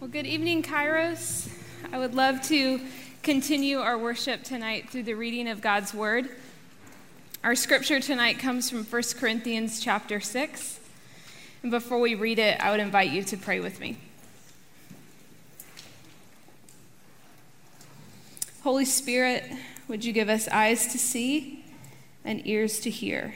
Well, 0.00 0.08
good 0.08 0.24
evening, 0.24 0.62
Kairos. 0.62 1.46
I 1.92 1.98
would 1.98 2.14
love 2.14 2.40
to 2.44 2.80
continue 3.22 3.80
our 3.80 3.98
worship 3.98 4.42
tonight 4.42 4.88
through 4.88 5.02
the 5.02 5.12
reading 5.12 5.46
of 5.46 5.60
God's 5.60 5.92
Word. 5.92 6.30
Our 7.44 7.54
scripture 7.54 8.00
tonight 8.00 8.38
comes 8.38 8.70
from 8.70 8.82
1 8.82 9.02
Corinthians 9.18 9.78
chapter 9.78 10.18
6. 10.18 10.80
And 11.62 11.70
before 11.70 12.00
we 12.00 12.14
read 12.14 12.38
it, 12.38 12.58
I 12.64 12.70
would 12.70 12.80
invite 12.80 13.10
you 13.10 13.22
to 13.24 13.36
pray 13.36 13.60
with 13.60 13.78
me. 13.78 13.98
Holy 18.62 18.86
Spirit, 18.86 19.44
would 19.86 20.02
you 20.02 20.14
give 20.14 20.30
us 20.30 20.48
eyes 20.48 20.86
to 20.92 20.98
see 20.98 21.62
and 22.24 22.46
ears 22.46 22.80
to 22.80 22.88
hear? 22.88 23.34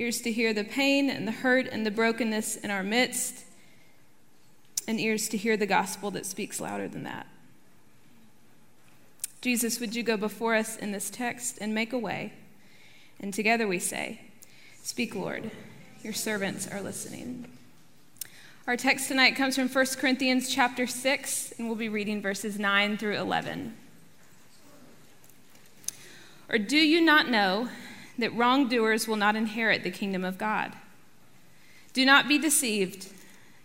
Ears 0.00 0.22
to 0.22 0.32
hear 0.32 0.54
the 0.54 0.64
pain 0.64 1.10
and 1.10 1.28
the 1.28 1.32
hurt 1.32 1.66
and 1.66 1.84
the 1.84 1.90
brokenness 1.90 2.56
in 2.56 2.70
our 2.70 2.82
midst, 2.82 3.44
and 4.88 4.98
ears 4.98 5.28
to 5.28 5.36
hear 5.36 5.58
the 5.58 5.66
gospel 5.66 6.10
that 6.10 6.24
speaks 6.24 6.58
louder 6.58 6.88
than 6.88 7.02
that. 7.02 7.26
Jesus, 9.42 9.78
would 9.78 9.94
you 9.94 10.02
go 10.02 10.16
before 10.16 10.54
us 10.54 10.76
in 10.76 10.92
this 10.92 11.10
text 11.10 11.58
and 11.60 11.74
make 11.74 11.92
a 11.92 11.98
way? 11.98 12.32
And 13.20 13.34
together 13.34 13.68
we 13.68 13.78
say, 13.78 14.22
Speak, 14.82 15.14
Lord, 15.14 15.50
your 16.02 16.14
servants 16.14 16.66
are 16.66 16.80
listening. 16.80 17.46
Our 18.66 18.78
text 18.78 19.08
tonight 19.08 19.36
comes 19.36 19.54
from 19.54 19.68
1 19.68 19.86
Corinthians 19.98 20.48
chapter 20.48 20.86
6, 20.86 21.52
and 21.58 21.66
we'll 21.66 21.76
be 21.76 21.90
reading 21.90 22.22
verses 22.22 22.58
9 22.58 22.96
through 22.96 23.16
11. 23.16 23.76
Or 26.48 26.56
do 26.56 26.78
you 26.78 27.02
not 27.02 27.28
know 27.28 27.68
that 28.20 28.34
wrongdoers 28.34 29.08
will 29.08 29.16
not 29.16 29.36
inherit 29.36 29.82
the 29.82 29.90
kingdom 29.90 30.24
of 30.24 30.38
God. 30.38 30.72
Do 31.92 32.04
not 32.04 32.28
be 32.28 32.38
deceived. 32.38 33.08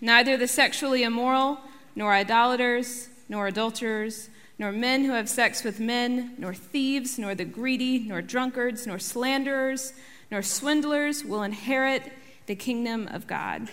Neither 0.02 0.38
the 0.38 0.48
sexually 0.48 1.04
immoral, 1.04 1.60
nor 1.96 2.14
idolaters, 2.14 3.10
nor 3.30 3.48
adulterers, 3.48 4.30
nor 4.58 4.72
men 4.72 5.06
who 5.06 5.12
have 5.12 5.30
sex 5.30 5.64
with 5.64 5.80
men, 5.80 6.34
nor 6.38 6.54
thieves, 6.54 7.20
nor 7.20 7.36
the 7.36 7.46
greedy, 7.46 8.00
nor 8.00 8.22
drunkards, 8.22 8.88
nor 8.88 9.00
slanderers, 9.00 9.94
nor 10.32 10.42
swindlers 10.42 11.24
will 11.24 11.44
inherit 11.44 12.12
the 12.46 12.56
kingdom 12.56 13.08
of 13.08 13.28
God. 13.28 13.70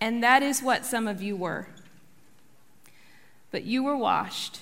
And 0.00 0.22
that 0.22 0.42
is 0.42 0.62
what 0.62 0.86
some 0.86 1.06
of 1.06 1.22
you 1.22 1.36
were. 1.36 1.68
But 3.50 3.64
you 3.64 3.82
were 3.82 3.96
washed, 3.96 4.60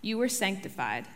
you 0.00 0.18
were 0.18 0.28
sanctified 0.28 1.06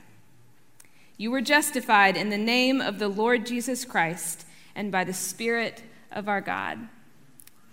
you 1.16 1.30
were 1.30 1.40
justified 1.40 2.16
in 2.16 2.28
the 2.28 2.38
name 2.38 2.80
of 2.80 2.98
the 2.98 3.08
Lord 3.08 3.46
Jesus 3.46 3.84
Christ 3.84 4.46
and 4.74 4.92
by 4.92 5.04
the 5.04 5.14
Spirit 5.14 5.82
of 6.12 6.28
our 6.28 6.40
God. 6.40 6.88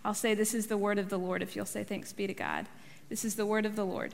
I'll 0.05 0.13
say, 0.13 0.33
This 0.33 0.53
is 0.53 0.67
the 0.67 0.77
word 0.77 0.97
of 0.97 1.09
the 1.09 1.19
Lord, 1.19 1.41
if 1.41 1.55
you'll 1.55 1.65
say, 1.65 1.83
Thanks 1.83 2.13
be 2.13 2.27
to 2.27 2.33
God. 2.33 2.67
This 3.09 3.25
is 3.25 3.35
the 3.35 3.45
word 3.45 3.65
of 3.65 3.75
the 3.75 3.85
Lord. 3.85 4.13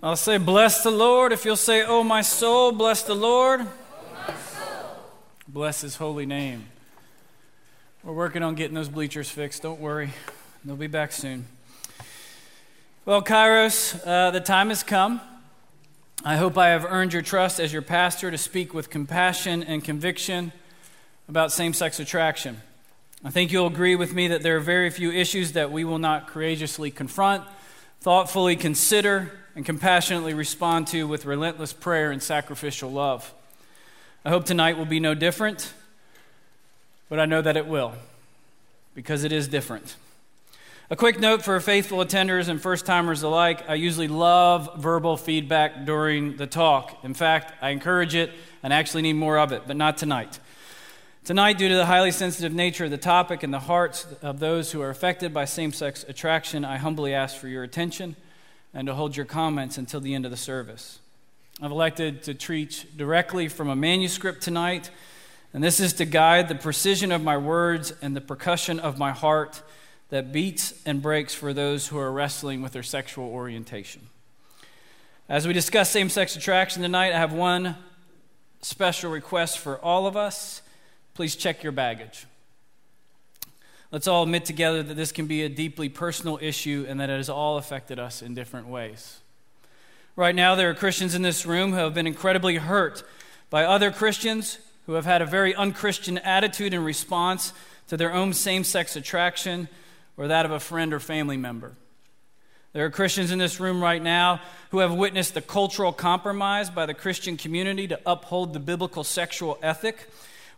I'll 0.00 0.16
say, 0.16 0.38
Bless 0.38 0.84
the 0.84 0.92
Lord. 0.92 1.32
If 1.32 1.44
you'll 1.44 1.56
say, 1.56 1.84
Oh, 1.84 2.04
my 2.04 2.22
soul, 2.22 2.70
bless 2.70 3.02
the 3.02 3.14
Lord. 3.14 3.66
Oh, 4.26 4.96
bless 5.48 5.80
his 5.80 5.96
holy 5.96 6.26
name. 6.26 6.66
We're 8.04 8.12
working 8.12 8.44
on 8.44 8.54
getting 8.54 8.76
those 8.76 8.88
bleachers 8.88 9.28
fixed. 9.28 9.62
Don't 9.62 9.80
worry, 9.80 10.10
they'll 10.64 10.76
be 10.76 10.86
back 10.86 11.10
soon. 11.10 11.46
Well, 13.08 13.22
Kairos, 13.22 13.98
uh, 14.06 14.32
the 14.32 14.40
time 14.40 14.68
has 14.68 14.82
come. 14.82 15.22
I 16.26 16.36
hope 16.36 16.58
I 16.58 16.68
have 16.68 16.84
earned 16.84 17.14
your 17.14 17.22
trust 17.22 17.58
as 17.58 17.72
your 17.72 17.80
pastor 17.80 18.30
to 18.30 18.36
speak 18.36 18.74
with 18.74 18.90
compassion 18.90 19.62
and 19.62 19.82
conviction 19.82 20.52
about 21.26 21.50
same 21.50 21.72
sex 21.72 21.98
attraction. 22.00 22.60
I 23.24 23.30
think 23.30 23.50
you'll 23.50 23.66
agree 23.66 23.96
with 23.96 24.12
me 24.12 24.28
that 24.28 24.42
there 24.42 24.58
are 24.58 24.60
very 24.60 24.90
few 24.90 25.10
issues 25.10 25.52
that 25.52 25.72
we 25.72 25.84
will 25.84 25.98
not 25.98 26.26
courageously 26.26 26.90
confront, 26.90 27.44
thoughtfully 28.02 28.56
consider, 28.56 29.32
and 29.56 29.64
compassionately 29.64 30.34
respond 30.34 30.86
to 30.88 31.08
with 31.08 31.24
relentless 31.24 31.72
prayer 31.72 32.10
and 32.10 32.22
sacrificial 32.22 32.90
love. 32.90 33.32
I 34.22 34.28
hope 34.28 34.44
tonight 34.44 34.76
will 34.76 34.84
be 34.84 35.00
no 35.00 35.14
different, 35.14 35.72
but 37.08 37.18
I 37.18 37.24
know 37.24 37.40
that 37.40 37.56
it 37.56 37.66
will, 37.66 37.94
because 38.94 39.24
it 39.24 39.32
is 39.32 39.48
different. 39.48 39.96
A 40.90 40.96
quick 40.96 41.20
note 41.20 41.42
for 41.42 41.60
faithful 41.60 41.98
attenders 41.98 42.48
and 42.48 42.58
first 42.58 42.86
timers 42.86 43.22
alike 43.22 43.68
I 43.68 43.74
usually 43.74 44.08
love 44.08 44.70
verbal 44.78 45.18
feedback 45.18 45.84
during 45.84 46.38
the 46.38 46.46
talk. 46.46 47.04
In 47.04 47.12
fact, 47.12 47.52
I 47.60 47.68
encourage 47.70 48.14
it 48.14 48.30
and 48.62 48.72
actually 48.72 49.02
need 49.02 49.12
more 49.12 49.38
of 49.38 49.52
it, 49.52 49.64
but 49.66 49.76
not 49.76 49.98
tonight. 49.98 50.40
Tonight, 51.26 51.58
due 51.58 51.68
to 51.68 51.74
the 51.74 51.84
highly 51.84 52.10
sensitive 52.10 52.54
nature 52.54 52.86
of 52.86 52.90
the 52.90 52.96
topic 52.96 53.42
and 53.42 53.52
the 53.52 53.58
hearts 53.58 54.06
of 54.22 54.40
those 54.40 54.72
who 54.72 54.80
are 54.80 54.88
affected 54.88 55.34
by 55.34 55.44
same 55.44 55.74
sex 55.74 56.06
attraction, 56.08 56.64
I 56.64 56.78
humbly 56.78 57.12
ask 57.12 57.36
for 57.36 57.48
your 57.48 57.64
attention 57.64 58.16
and 58.72 58.86
to 58.86 58.94
hold 58.94 59.14
your 59.14 59.26
comments 59.26 59.76
until 59.76 60.00
the 60.00 60.14
end 60.14 60.24
of 60.24 60.30
the 60.30 60.38
service. 60.38 61.00
I've 61.60 61.70
elected 61.70 62.22
to 62.22 62.32
treat 62.32 62.86
directly 62.96 63.48
from 63.48 63.68
a 63.68 63.76
manuscript 63.76 64.40
tonight, 64.40 64.90
and 65.52 65.62
this 65.62 65.80
is 65.80 65.92
to 65.94 66.06
guide 66.06 66.48
the 66.48 66.54
precision 66.54 67.12
of 67.12 67.22
my 67.22 67.36
words 67.36 67.92
and 68.00 68.16
the 68.16 68.22
percussion 68.22 68.80
of 68.80 68.96
my 68.96 69.10
heart 69.10 69.62
that 70.10 70.32
beats 70.32 70.74
and 70.86 71.02
breaks 71.02 71.34
for 71.34 71.52
those 71.52 71.88
who 71.88 71.98
are 71.98 72.10
wrestling 72.10 72.62
with 72.62 72.72
their 72.72 72.82
sexual 72.82 73.28
orientation. 73.28 74.08
As 75.28 75.46
we 75.46 75.52
discuss 75.52 75.90
same 75.90 76.08
sex 76.08 76.34
attraction 76.36 76.82
tonight, 76.82 77.12
I 77.12 77.18
have 77.18 77.32
one 77.32 77.76
special 78.62 79.10
request 79.10 79.58
for 79.58 79.78
all 79.78 80.06
of 80.06 80.16
us. 80.16 80.62
Please 81.14 81.36
check 81.36 81.62
your 81.62 81.72
baggage. 81.72 82.26
Let's 83.90 84.08
all 84.08 84.22
admit 84.22 84.44
together 84.44 84.82
that 84.82 84.94
this 84.94 85.12
can 85.12 85.26
be 85.26 85.42
a 85.42 85.48
deeply 85.48 85.88
personal 85.88 86.38
issue 86.40 86.86
and 86.88 87.00
that 87.00 87.10
it 87.10 87.16
has 87.16 87.28
all 87.28 87.58
affected 87.58 87.98
us 87.98 88.22
in 88.22 88.34
different 88.34 88.68
ways. 88.68 89.20
Right 90.16 90.34
now, 90.34 90.54
there 90.54 90.70
are 90.70 90.74
Christians 90.74 91.14
in 91.14 91.22
this 91.22 91.46
room 91.46 91.70
who 91.70 91.78
have 91.78 91.94
been 91.94 92.06
incredibly 92.06 92.56
hurt 92.56 93.02
by 93.50 93.64
other 93.64 93.90
Christians 93.90 94.58
who 94.86 94.94
have 94.94 95.04
had 95.04 95.22
a 95.22 95.26
very 95.26 95.54
unchristian 95.54 96.18
attitude 96.18 96.74
in 96.74 96.82
response 96.82 97.52
to 97.88 97.96
their 97.96 98.12
own 98.12 98.32
same 98.32 98.64
sex 98.64 98.96
attraction 98.96 99.68
or 100.18 100.28
that 100.28 100.44
of 100.44 100.50
a 100.50 100.60
friend 100.60 100.92
or 100.92 101.00
family 101.00 101.36
member. 101.36 101.72
There 102.74 102.84
are 102.84 102.90
Christians 102.90 103.30
in 103.30 103.38
this 103.38 103.60
room 103.60 103.82
right 103.82 104.02
now 104.02 104.42
who 104.70 104.80
have 104.80 104.92
witnessed 104.92 105.32
the 105.32 105.40
cultural 105.40 105.92
compromise 105.92 106.68
by 106.68 106.84
the 106.84 106.92
Christian 106.92 107.38
community 107.38 107.88
to 107.88 108.00
uphold 108.04 108.52
the 108.52 108.60
biblical 108.60 109.04
sexual 109.04 109.58
ethic 109.62 110.10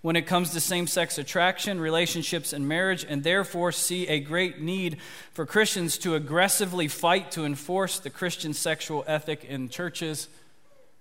when 0.03 0.17
it 0.17 0.27
comes 0.27 0.51
to 0.51 0.61
same 0.61 0.87
sex 0.87 1.19
attraction, 1.19 1.79
relationships, 1.79 2.53
and 2.53 2.67
marriage, 2.67 3.05
and 3.09 3.23
therefore 3.23 3.71
see 3.71 4.09
a 4.09 4.19
great 4.19 4.61
need 4.61 4.97
for 5.33 5.45
Christians 5.45 5.99
to 5.99 6.15
aggressively 6.15 6.89
fight 6.89 7.31
to 7.33 7.45
enforce 7.45 7.99
the 7.99 8.11
Christian 8.11 8.55
sexual 8.55 9.05
ethic 9.07 9.45
in 9.45 9.69
churches 9.69 10.29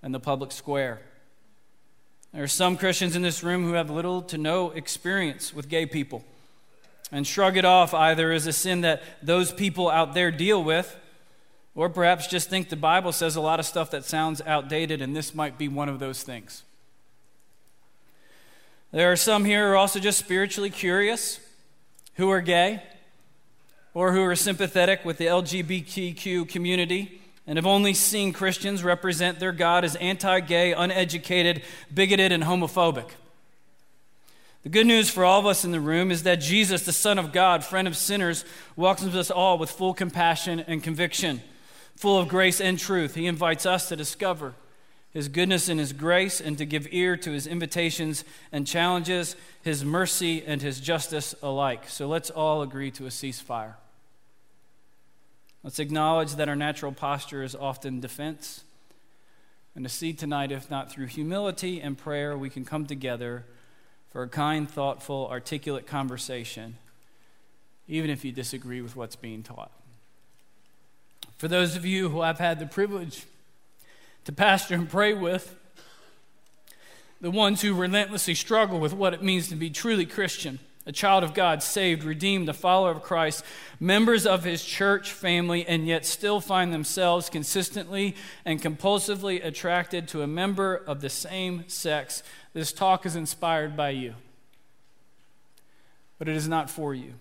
and 0.03 0.13
the 0.13 0.19
public 0.19 0.51
square. 0.51 1.01
There 2.33 2.43
are 2.43 2.47
some 2.47 2.77
Christians 2.77 3.15
in 3.15 3.21
this 3.21 3.41
room 3.41 3.63
who 3.63 3.73
have 3.73 3.89
little 3.89 4.21
to 4.23 4.37
no 4.37 4.71
experience 4.71 5.53
with 5.53 5.69
gay 5.69 5.85
people 5.85 6.23
and 7.11 7.25
shrug 7.25 7.57
it 7.57 7.65
off 7.65 7.93
either 7.93 8.31
as 8.31 8.47
a 8.47 8.53
sin 8.53 8.81
that 8.81 9.01
those 9.21 9.51
people 9.51 9.89
out 9.89 10.13
there 10.13 10.31
deal 10.31 10.63
with, 10.63 10.95
or 11.75 11.89
perhaps 11.89 12.27
just 12.27 12.49
think 12.49 12.69
the 12.69 12.75
Bible 12.75 13.11
says 13.11 13.35
a 13.35 13.41
lot 13.41 13.59
of 13.59 13.65
stuff 13.65 13.91
that 13.91 14.05
sounds 14.05 14.41
outdated, 14.45 15.01
and 15.01 15.15
this 15.15 15.33
might 15.33 15.57
be 15.57 15.67
one 15.67 15.89
of 15.89 15.99
those 15.99 16.23
things. 16.23 16.63
There 18.91 19.11
are 19.11 19.15
some 19.15 19.45
here 19.45 19.67
who 19.67 19.73
are 19.73 19.77
also 19.77 19.99
just 19.99 20.19
spiritually 20.19 20.69
curious, 20.69 21.39
who 22.15 22.29
are 22.29 22.41
gay, 22.41 22.81
or 23.93 24.13
who 24.13 24.23
are 24.23 24.35
sympathetic 24.35 25.05
with 25.05 25.17
the 25.17 25.27
LGBTQ 25.27 26.49
community 26.49 27.21
and 27.45 27.57
have 27.57 27.65
only 27.65 27.93
seen 27.93 28.31
Christians 28.31 28.83
represent 28.83 29.39
their 29.39 29.51
God 29.51 29.83
as 29.83 29.95
anti 29.95 30.39
gay, 30.39 30.71
uneducated, 30.71 31.63
bigoted, 31.93 32.31
and 32.31 32.43
homophobic. 32.43 33.09
The 34.63 34.69
good 34.69 34.87
news 34.87 35.09
for 35.09 35.23
all 35.23 35.39
of 35.39 35.45
us 35.45 35.63
in 35.63 35.71
the 35.71 35.79
room 35.79 36.11
is 36.11 36.23
that 36.23 36.41
Jesus, 36.41 36.83
the 36.85 36.91
Son 36.91 37.17
of 37.17 37.31
God, 37.31 37.63
friend 37.63 37.87
of 37.87 37.95
sinners, 37.95 38.43
welcomes 38.75 39.15
us 39.15 39.31
all 39.31 39.57
with 39.57 39.71
full 39.71 39.93
compassion 39.93 40.59
and 40.59 40.83
conviction, 40.83 41.41
full 41.95 42.19
of 42.19 42.27
grace 42.27 42.59
and 42.59 42.77
truth. 42.77 43.15
He 43.15 43.25
invites 43.25 43.65
us 43.65 43.87
to 43.87 43.95
discover 43.95 44.55
his 45.11 45.29
goodness 45.29 45.69
and 45.69 45.79
his 45.79 45.93
grace 45.93 46.41
and 46.41 46.57
to 46.57 46.65
give 46.65 46.87
ear 46.91 47.15
to 47.17 47.31
his 47.31 47.47
invitations 47.47 48.25
and 48.51 48.67
challenges, 48.67 49.37
his 49.61 49.85
mercy 49.85 50.43
and 50.45 50.61
his 50.61 50.81
justice 50.81 51.33
alike. 51.41 51.87
So 51.87 52.07
let's 52.07 52.29
all 52.29 52.61
agree 52.61 52.91
to 52.91 53.05
a 53.05 53.09
ceasefire. 53.09 53.75
Let's 55.63 55.79
acknowledge 55.79 56.35
that 56.35 56.49
our 56.49 56.55
natural 56.55 56.91
posture 56.91 57.43
is 57.43 57.55
often 57.55 58.01
defense. 58.01 58.65
And 59.73 59.85
to 59.85 59.89
see 59.89 60.11
tonight, 60.11 60.51
if 60.51 60.69
not 60.69 60.91
through 60.91 61.07
humility 61.07 61.81
and 61.81 61.97
prayer, 61.97 62.37
we 62.37 62.49
can 62.49 62.65
come 62.65 62.85
together 62.85 63.45
for 64.11 64.23
a 64.23 64.27
kind, 64.27 64.69
thoughtful, 64.69 65.27
articulate 65.29 65.85
conversation, 65.85 66.77
even 67.87 68.09
if 68.09 68.25
you 68.25 68.31
disagree 68.31 68.81
with 68.81 68.95
what's 68.95 69.15
being 69.15 69.43
taught. 69.43 69.71
For 71.37 71.47
those 71.47 71.75
of 71.75 71.85
you 71.85 72.09
who 72.09 72.21
I've 72.21 72.39
had 72.39 72.59
the 72.59 72.65
privilege 72.65 73.25
to 74.25 74.31
pastor 74.31 74.75
and 74.75 74.89
pray 74.89 75.13
with, 75.13 75.55
the 77.21 77.31
ones 77.31 77.61
who 77.61 77.73
relentlessly 77.73 78.35
struggle 78.35 78.79
with 78.79 78.93
what 78.93 79.13
it 79.13 79.23
means 79.23 79.49
to 79.49 79.55
be 79.55 79.69
truly 79.69 80.05
Christian, 80.05 80.59
a 80.85 80.91
child 80.91 81.23
of 81.23 81.33
God, 81.33 81.61
saved, 81.61 82.03
redeemed, 82.03 82.49
a 82.49 82.53
follower 82.53 82.91
of 82.91 83.03
Christ, 83.03 83.43
members 83.79 84.25
of 84.25 84.43
his 84.43 84.63
church 84.63 85.11
family, 85.11 85.67
and 85.67 85.85
yet 85.85 86.05
still 86.05 86.39
find 86.39 86.73
themselves 86.73 87.29
consistently 87.29 88.15
and 88.45 88.61
compulsively 88.61 89.43
attracted 89.45 90.07
to 90.07 90.23
a 90.23 90.27
member 90.27 90.75
of 90.75 91.01
the 91.01 91.09
same 91.09 91.65
sex. 91.67 92.23
This 92.53 92.73
talk 92.73 93.05
is 93.05 93.15
inspired 93.15 93.77
by 93.77 93.91
you, 93.91 94.15
but 96.17 96.27
it 96.27 96.35
is 96.35 96.47
not 96.47 96.69
for 96.69 96.93
you. 96.93 97.13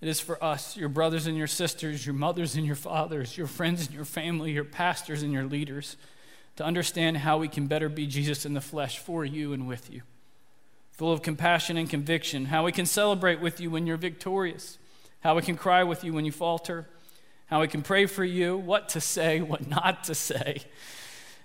It 0.00 0.08
is 0.08 0.18
for 0.18 0.42
us, 0.42 0.78
your 0.78 0.88
brothers 0.88 1.26
and 1.26 1.36
your 1.36 1.46
sisters, 1.46 2.06
your 2.06 2.14
mothers 2.14 2.54
and 2.54 2.64
your 2.64 2.74
fathers, 2.74 3.36
your 3.36 3.46
friends 3.46 3.86
and 3.86 3.94
your 3.94 4.06
family, 4.06 4.52
your 4.52 4.64
pastors 4.64 5.22
and 5.22 5.30
your 5.30 5.44
leaders, 5.44 5.96
to 6.56 6.64
understand 6.64 7.18
how 7.18 7.36
we 7.36 7.48
can 7.48 7.66
better 7.66 7.90
be 7.90 8.06
Jesus 8.06 8.46
in 8.46 8.54
the 8.54 8.62
flesh 8.62 8.98
for 8.98 9.26
you 9.26 9.52
and 9.52 9.68
with 9.68 9.92
you. 9.92 10.00
Full 10.92 11.12
of 11.12 11.22
compassion 11.22 11.76
and 11.76 11.88
conviction, 11.88 12.46
how 12.46 12.64
we 12.64 12.72
can 12.72 12.86
celebrate 12.86 13.40
with 13.40 13.60
you 13.60 13.70
when 13.70 13.86
you're 13.86 13.98
victorious, 13.98 14.78
how 15.20 15.36
we 15.36 15.42
can 15.42 15.56
cry 15.56 15.82
with 15.82 16.02
you 16.02 16.14
when 16.14 16.24
you 16.24 16.32
falter, 16.32 16.88
how 17.46 17.60
we 17.60 17.68
can 17.68 17.82
pray 17.82 18.06
for 18.06 18.24
you, 18.24 18.56
what 18.56 18.88
to 18.90 19.00
say, 19.00 19.40
what 19.40 19.68
not 19.68 20.04
to 20.04 20.14
say, 20.14 20.62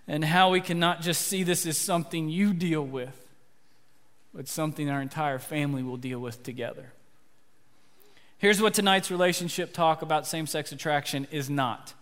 and 0.08 0.24
how 0.24 0.50
we 0.50 0.62
can 0.62 0.80
not 0.80 1.02
just 1.02 1.22
see 1.22 1.44
this 1.44 1.66
as 1.66 1.78
something 1.78 2.30
you 2.30 2.54
deal 2.54 2.86
with, 2.86 3.28
but 4.34 4.48
something 4.48 4.90
our 4.90 5.02
entire 5.02 5.40
family 5.40 5.82
will 5.82 5.98
deal 5.98 6.20
with 6.20 6.44
together. 6.44 6.92
Here's 8.38 8.62
what 8.62 8.74
tonight's 8.74 9.10
relationship 9.10 9.74
talk 9.74 10.02
about 10.02 10.28
same 10.28 10.46
sex 10.46 10.72
attraction 10.72 11.28
is 11.32 11.50
not. 11.50 11.94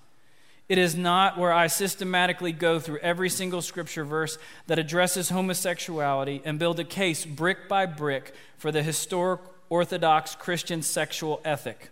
It 0.69 0.77
is 0.77 0.95
not 0.95 1.37
where 1.37 1.53
I 1.53 1.67
systematically 1.67 2.51
go 2.51 2.79
through 2.79 2.99
every 2.99 3.29
single 3.29 3.61
scripture 3.61 4.05
verse 4.05 4.37
that 4.67 4.79
addresses 4.79 5.29
homosexuality 5.29 6.41
and 6.45 6.57
build 6.57 6.79
a 6.79 6.85
case 6.85 7.25
brick 7.25 7.67
by 7.67 7.85
brick 7.85 8.33
for 8.57 8.71
the 8.71 8.81
historic 8.81 9.41
Orthodox 9.69 10.35
Christian 10.35 10.81
sexual 10.81 11.41
ethic. 11.43 11.89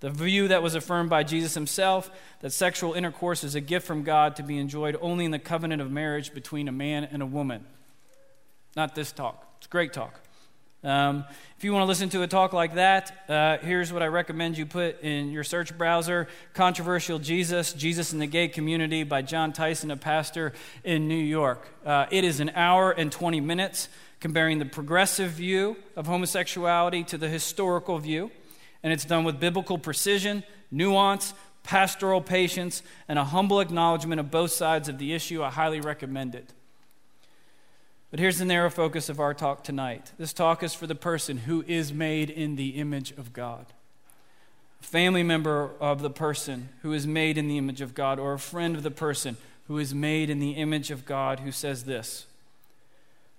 The 0.00 0.10
view 0.10 0.48
that 0.48 0.62
was 0.62 0.74
affirmed 0.74 1.10
by 1.10 1.22
Jesus 1.22 1.54
himself 1.54 2.10
that 2.40 2.50
sexual 2.50 2.94
intercourse 2.94 3.44
is 3.44 3.54
a 3.54 3.60
gift 3.60 3.86
from 3.86 4.02
God 4.02 4.36
to 4.36 4.42
be 4.42 4.58
enjoyed 4.58 4.96
only 5.00 5.26
in 5.26 5.30
the 5.30 5.38
covenant 5.38 5.82
of 5.82 5.90
marriage 5.90 6.32
between 6.32 6.68
a 6.68 6.72
man 6.72 7.04
and 7.04 7.22
a 7.22 7.26
woman. 7.26 7.66
Not 8.74 8.94
this 8.94 9.12
talk. 9.12 9.46
It's 9.58 9.66
great 9.66 9.92
talk. 9.92 10.18
Um, 10.82 11.26
if 11.58 11.64
you 11.64 11.74
want 11.74 11.82
to 11.82 11.86
listen 11.86 12.08
to 12.10 12.22
a 12.22 12.26
talk 12.26 12.54
like 12.54 12.76
that, 12.76 13.24
uh, 13.28 13.58
here's 13.58 13.92
what 13.92 14.02
I 14.02 14.06
recommend 14.06 14.56
you 14.56 14.64
put 14.64 15.02
in 15.02 15.30
your 15.30 15.44
search 15.44 15.76
browser 15.76 16.26
Controversial 16.54 17.18
Jesus, 17.18 17.74
Jesus 17.74 18.14
in 18.14 18.18
the 18.18 18.26
Gay 18.26 18.48
Community 18.48 19.02
by 19.02 19.20
Jon 19.20 19.52
Tyson, 19.52 19.90
a 19.90 19.96
pastor 19.98 20.54
in 20.82 21.06
New 21.06 21.14
York. 21.14 21.68
Uh, 21.84 22.06
it 22.10 22.24
is 22.24 22.40
an 22.40 22.50
hour 22.54 22.92
and 22.92 23.12
20 23.12 23.40
minutes 23.40 23.90
comparing 24.20 24.58
the 24.58 24.64
progressive 24.64 25.32
view 25.32 25.76
of 25.96 26.06
homosexuality 26.06 27.04
to 27.04 27.18
the 27.18 27.28
historical 27.28 27.98
view, 27.98 28.30
and 28.82 28.92
it's 28.92 29.04
done 29.04 29.24
with 29.24 29.40
biblical 29.40 29.78
precision, 29.78 30.42
nuance, 30.70 31.34
pastoral 31.62 32.20
patience, 32.20 32.82
and 33.08 33.18
a 33.18 33.24
humble 33.24 33.60
acknowledgement 33.60 34.20
of 34.20 34.30
both 34.30 34.52
sides 34.52 34.88
of 34.88 34.98
the 34.98 35.12
issue. 35.12 35.42
I 35.42 35.50
highly 35.50 35.80
recommend 35.80 36.34
it. 36.34 36.52
But 38.10 38.18
here's 38.18 38.38
the 38.38 38.44
narrow 38.44 38.70
focus 38.70 39.08
of 39.08 39.20
our 39.20 39.34
talk 39.34 39.62
tonight. 39.62 40.12
This 40.18 40.32
talk 40.32 40.62
is 40.62 40.74
for 40.74 40.86
the 40.86 40.94
person 40.94 41.38
who 41.38 41.64
is 41.66 41.92
made 41.92 42.28
in 42.28 42.56
the 42.56 42.70
image 42.70 43.12
of 43.12 43.32
God. 43.32 43.66
A 44.82 44.84
family 44.84 45.22
member 45.22 45.70
of 45.80 46.02
the 46.02 46.10
person 46.10 46.70
who 46.82 46.92
is 46.92 47.06
made 47.06 47.38
in 47.38 47.46
the 47.46 47.58
image 47.58 47.80
of 47.80 47.94
God, 47.94 48.18
or 48.18 48.32
a 48.32 48.38
friend 48.38 48.74
of 48.74 48.82
the 48.82 48.90
person 48.90 49.36
who 49.68 49.78
is 49.78 49.94
made 49.94 50.30
in 50.30 50.40
the 50.40 50.52
image 50.52 50.90
of 50.90 51.04
God, 51.04 51.40
who 51.40 51.52
says 51.52 51.84
this 51.84 52.26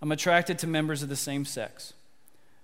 I'm 0.02 0.12
attracted 0.12 0.58
to 0.60 0.68
members 0.68 1.04
of 1.04 1.10
the 1.10 1.16
same 1.16 1.44
sex. 1.44 1.94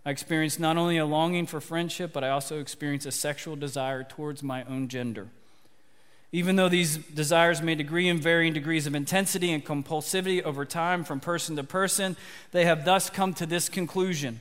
I 0.08 0.10
experience 0.10 0.58
not 0.58 0.78
only 0.78 0.96
a 0.96 1.06
longing 1.06 1.48
for 1.48 1.60
friendship, 1.60 2.14
but 2.14 2.24
I 2.24 2.30
also 2.30 2.62
experience 2.62 3.06
a 3.06 3.12
sexual 3.12 3.58
desire 3.58 4.06
towards 4.06 4.42
my 4.42 4.64
own 4.64 4.88
gender. 4.88 5.28
Even 6.32 6.56
though 6.56 6.70
these 6.70 6.96
desires 6.96 7.62
may 7.62 7.74
agree 7.74 8.08
in 8.08 8.18
varying 8.18 8.54
degrees 8.54 8.88
of 8.88 8.96
intensity 8.96 9.52
and 9.52 9.66
compulsivity 9.66 10.42
over 10.42 10.64
time 10.64 11.04
from 11.04 11.20
person 11.20 11.58
to 11.58 11.64
person, 11.66 12.16
they 12.54 12.64
have 12.64 12.86
thus 12.86 13.10
come 13.10 13.34
to 13.34 13.46
this 13.46 13.68
conclusion. 13.68 14.40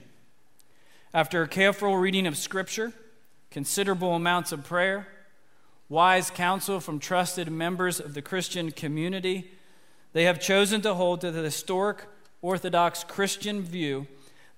After 1.13 1.43
a 1.43 1.49
careful 1.49 1.97
reading 1.97 2.29
of 2.29 2.37
Scripture, 2.37 2.93
considerable 3.51 4.15
amounts 4.15 4.53
of 4.53 4.63
prayer, 4.63 5.09
wise 5.89 6.31
counsel 6.31 6.79
from 6.79 7.01
trusted 7.01 7.51
members 7.51 7.99
of 7.99 8.15
the 8.15 8.23
Christian 8.23 8.71
community, 8.71 9.51
they 10.13 10.27
have 10.27 10.41
chosen 10.41 10.81
to 10.83 10.95
hold 10.95 11.23
to 11.23 11.33
the 11.33 11.43
historic 11.43 12.05
Orthodox 12.41 13.03
Christian 13.03 13.63
view 13.63 14.07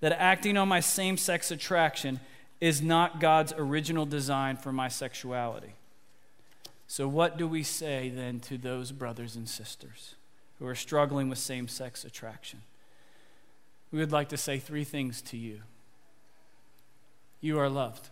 that 0.01 0.13
acting 0.13 0.57
on 0.57 0.69
my 0.69 0.81
same 0.81 1.17
sex 1.17 1.51
attraction 1.51 2.21
is 2.61 2.83
not 2.83 3.21
God's 3.21 3.53
original 3.57 4.07
design 4.07 4.57
for 4.57 4.73
my 4.73 4.89
sexuality. 4.89 5.75
So, 6.87 7.07
what 7.07 7.37
do 7.37 7.47
we 7.47 7.63
say 7.63 8.09
then 8.09 8.41
to 8.41 8.57
those 8.57 8.93
brothers 8.93 9.37
and 9.37 9.49
sisters 9.49 10.15
who 10.59 10.67
are 10.67 10.75
struggling 10.75 11.29
with 11.29 11.39
same 11.39 11.69
sex 11.69 12.05
attraction? 12.05 12.63
We 13.93 13.99
would 13.99 14.13
like 14.13 14.29
to 14.31 14.37
say 14.37 14.59
three 14.59 14.85
things 14.85 15.23
to 15.23 15.37
you 15.37 15.61
You 17.41 17.59
are 17.59 17.69
loved, 17.69 18.09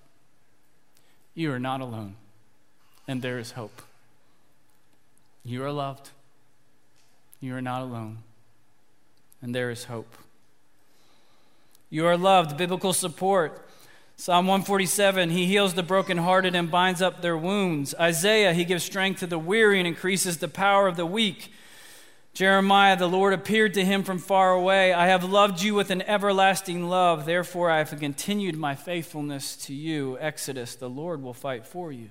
you 1.34 1.52
are 1.52 1.58
not 1.58 1.80
alone, 1.80 2.16
and 3.08 3.22
there 3.22 3.38
is 3.38 3.52
hope. 3.52 3.82
You 5.44 5.64
are 5.64 5.72
loved, 5.72 6.10
you 7.40 7.54
are 7.54 7.62
not 7.62 7.82
alone, 7.82 8.18
and 9.40 9.54
there 9.54 9.70
is 9.70 9.84
hope. 9.84 10.16
You 11.90 12.06
are 12.06 12.16
loved, 12.16 12.56
biblical 12.56 12.92
support 12.92 13.66
Psalm 14.18 14.46
147, 14.46 15.28
he 15.28 15.44
heals 15.44 15.74
the 15.74 15.82
brokenhearted 15.82 16.54
and 16.54 16.70
binds 16.70 17.02
up 17.02 17.20
their 17.20 17.36
wounds. 17.36 17.94
Isaiah, 18.00 18.54
he 18.54 18.64
gives 18.64 18.82
strength 18.82 19.20
to 19.20 19.26
the 19.26 19.38
weary 19.38 19.78
and 19.78 19.86
increases 19.86 20.38
the 20.38 20.48
power 20.48 20.88
of 20.88 20.96
the 20.96 21.04
weak. 21.04 21.52
Jeremiah, 22.32 22.96
the 22.96 23.08
Lord 23.08 23.34
appeared 23.34 23.74
to 23.74 23.84
him 23.84 24.02
from 24.02 24.18
far 24.18 24.52
away. 24.52 24.94
I 24.94 25.08
have 25.08 25.22
loved 25.22 25.60
you 25.60 25.74
with 25.74 25.90
an 25.90 26.00
everlasting 26.02 26.88
love. 26.88 27.26
Therefore, 27.26 27.70
I 27.70 27.78
have 27.78 27.98
continued 28.00 28.56
my 28.56 28.74
faithfulness 28.74 29.54
to 29.66 29.74
you. 29.74 30.16
Exodus, 30.18 30.76
the 30.76 30.88
Lord 30.88 31.22
will 31.22 31.34
fight 31.34 31.66
for 31.66 31.92
you. 31.92 32.08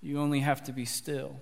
You 0.00 0.18
only 0.18 0.40
have 0.40 0.64
to 0.64 0.72
be 0.72 0.84
still. 0.84 1.36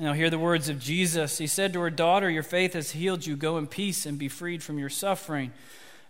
Now, 0.00 0.14
hear 0.14 0.30
the 0.30 0.38
words 0.38 0.70
of 0.70 0.78
Jesus. 0.78 1.36
He 1.36 1.46
said 1.46 1.74
to 1.74 1.80
her 1.80 1.90
daughter, 1.90 2.30
Your 2.30 2.42
faith 2.42 2.72
has 2.72 2.92
healed 2.92 3.26
you. 3.26 3.36
Go 3.36 3.58
in 3.58 3.66
peace 3.66 4.06
and 4.06 4.18
be 4.18 4.28
freed 4.28 4.62
from 4.62 4.78
your 4.78 4.88
suffering. 4.88 5.52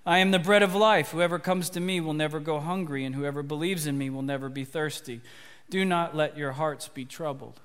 I 0.08 0.20
am 0.20 0.30
the 0.30 0.38
bread 0.38 0.62
of 0.62 0.74
life. 0.74 1.10
Whoever 1.10 1.38
comes 1.38 1.68
to 1.68 1.80
me 1.80 2.00
will 2.00 2.14
never 2.14 2.40
go 2.40 2.60
hungry, 2.60 3.04
and 3.04 3.14
whoever 3.14 3.42
believes 3.42 3.86
in 3.86 3.98
me 3.98 4.08
will 4.08 4.22
never 4.22 4.48
be 4.48 4.64
thirsty. 4.64 5.20
Do 5.68 5.84
not 5.84 6.16
let 6.16 6.34
your 6.34 6.52
hearts 6.52 6.88
be 6.88 7.04
troubled. 7.04 7.60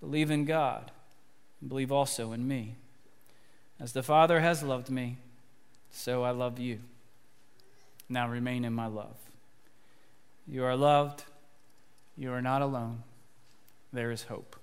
Believe 0.00 0.30
in 0.30 0.44
God, 0.44 0.90
and 1.62 1.70
believe 1.70 1.90
also 1.90 2.32
in 2.32 2.46
me. 2.46 2.74
As 3.80 3.94
the 3.94 4.02
Father 4.02 4.40
has 4.40 4.62
loved 4.62 4.90
me, 4.90 5.16
so 5.90 6.24
I 6.24 6.30
love 6.30 6.58
you. 6.58 6.80
Now 8.06 8.28
remain 8.28 8.62
in 8.62 8.74
my 8.74 8.86
love. 8.86 9.16
You 10.46 10.62
are 10.62 10.76
loved. 10.76 11.24
You 12.18 12.32
are 12.32 12.42
not 12.42 12.60
alone. 12.60 13.02
There 13.94 14.10
is 14.10 14.24
hope. 14.24 14.56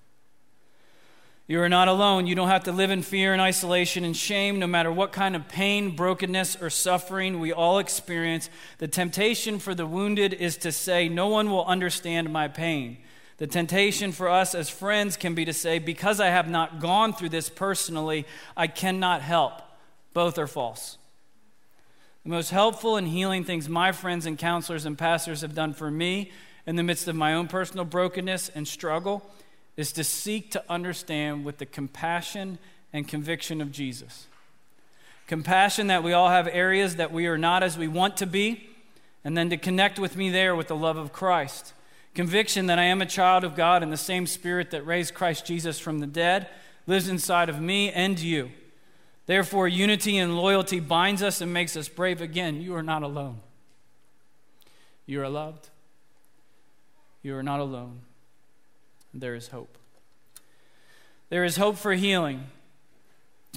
You 1.45 1.62
are 1.62 1.69
not 1.69 1.89
alone. 1.89 2.25
You 2.25 2.35
don't 2.35 2.47
have 2.47 2.63
to 2.63 2.71
live 2.71 2.89
in 2.89 3.01
fear 3.01 3.33
and 3.33 3.41
isolation 3.41 4.05
and 4.05 4.15
shame, 4.15 4.59
no 4.59 4.67
matter 4.67 4.91
what 4.91 5.12
kind 5.12 5.35
of 5.35 5.50
pain, 5.50 5.93
brokenness, 5.93 6.62
or 6.62 6.69
suffering 6.69 7.39
we 7.39 7.51
all 7.51 7.79
experience. 7.79 8.50
The 8.77 8.88
temptation 8.88 9.59
for 9.59 9.75
the 9.75 9.85
wounded 9.85 10.33
is 10.33 10.55
to 10.57 10.71
say, 10.71 11.09
No 11.09 11.27
one 11.27 11.50
will 11.50 11.65
understand 11.65 12.31
my 12.31 12.47
pain. 12.47 12.97
The 13.38 13.47
temptation 13.47 14.13
for 14.13 14.29
us 14.29 14.55
as 14.55 14.69
friends 14.69 15.17
can 15.17 15.35
be 15.35 15.43
to 15.43 15.51
say, 15.51 15.79
Because 15.79 16.21
I 16.21 16.27
have 16.27 16.47
not 16.47 16.79
gone 16.79 17.12
through 17.12 17.29
this 17.29 17.50
personally, 17.50 18.25
I 18.55 18.67
cannot 18.67 19.21
help. 19.21 19.62
Both 20.13 20.38
are 20.38 20.47
false. 20.47 20.97
The 22.23 22.29
most 22.29 22.51
helpful 22.51 22.95
and 22.95 23.05
healing 23.05 23.43
things 23.43 23.67
my 23.67 23.91
friends 23.91 24.25
and 24.25 24.38
counselors 24.38 24.85
and 24.85 24.97
pastors 24.97 25.41
have 25.41 25.53
done 25.53 25.73
for 25.73 25.91
me 25.91 26.31
in 26.65 26.77
the 26.77 26.83
midst 26.83 27.09
of 27.09 27.17
my 27.17 27.33
own 27.33 27.50
personal 27.50 27.83
brokenness 27.83 28.47
and 28.47 28.65
struggle 28.65 29.29
is 29.75 29.92
to 29.94 30.03
seek 30.03 30.51
to 30.51 30.63
understand 30.70 31.46
with 31.46 31.58
the 31.58 31.65
compassion 31.65 32.60
and 32.92 33.08
conviction 33.08 33.62
of 33.62 33.72
Jesus. 33.72 34.27
Compassion 35.27 35.88
that 35.88 36.03
we 36.03 36.13
all 36.13 36.30
have 36.30 36.48
areas 36.48 36.98
that 36.98 37.12
we 37.12 37.25
are 37.27 37.38
not 37.38 37.63
as 37.63 37.77
we 37.77 37.88
want 37.88 38.18
to 38.18 38.27
be, 38.27 38.70
and 39.24 39.38
then 39.38 39.50
to 39.50 39.58
connect 39.58 39.98
with 39.98 40.15
me 40.15 40.30
there 40.30 40.56
with 40.56 40.68
the 40.68 40.75
love 40.75 40.98
of 40.98 41.13
Christ. 41.13 41.74
Conviction 42.13 42.68
that 42.68 42.77
I 42.77 42.84
am 42.84 43.01
a 43.01 43.08
child 43.08 43.44
of 43.44 43.56
God 43.56 43.82
and 43.82 43.92
the 43.92 43.98
same 43.98 44.27
Spirit 44.27 44.70
that 44.72 44.86
raised 44.86 45.13
Christ 45.13 45.46
Jesus 45.46 45.80
from 45.80 46.00
the 46.00 46.08
dead 46.08 46.48
lives 46.86 47.08
inside 47.08 47.50
of 47.50 47.60
me 47.60 47.89
and 47.92 48.20
you. 48.20 48.51
Therefore, 49.25 49.68
unity 49.68 50.18
and 50.18 50.38
loyalty 50.38 50.82
binds 50.82 51.24
us 51.24 51.39
and 51.42 51.53
makes 51.53 51.77
us 51.77 51.88
brave 51.88 52.22
again. 52.22 52.62
You 52.62 52.75
are 52.75 52.84
not 52.84 53.01
alone. 53.01 53.39
You 55.06 55.22
are 55.22 55.30
loved. 55.30 55.70
You 57.24 57.36
are 57.38 57.44
not 57.44 57.62
alone 57.62 58.01
there 59.13 59.36
is 59.36 59.50
hope. 59.50 59.77
There 61.29 61.43
is 61.43 61.58
hope 61.58 61.77
for 61.77 61.93
healing. 61.93 62.46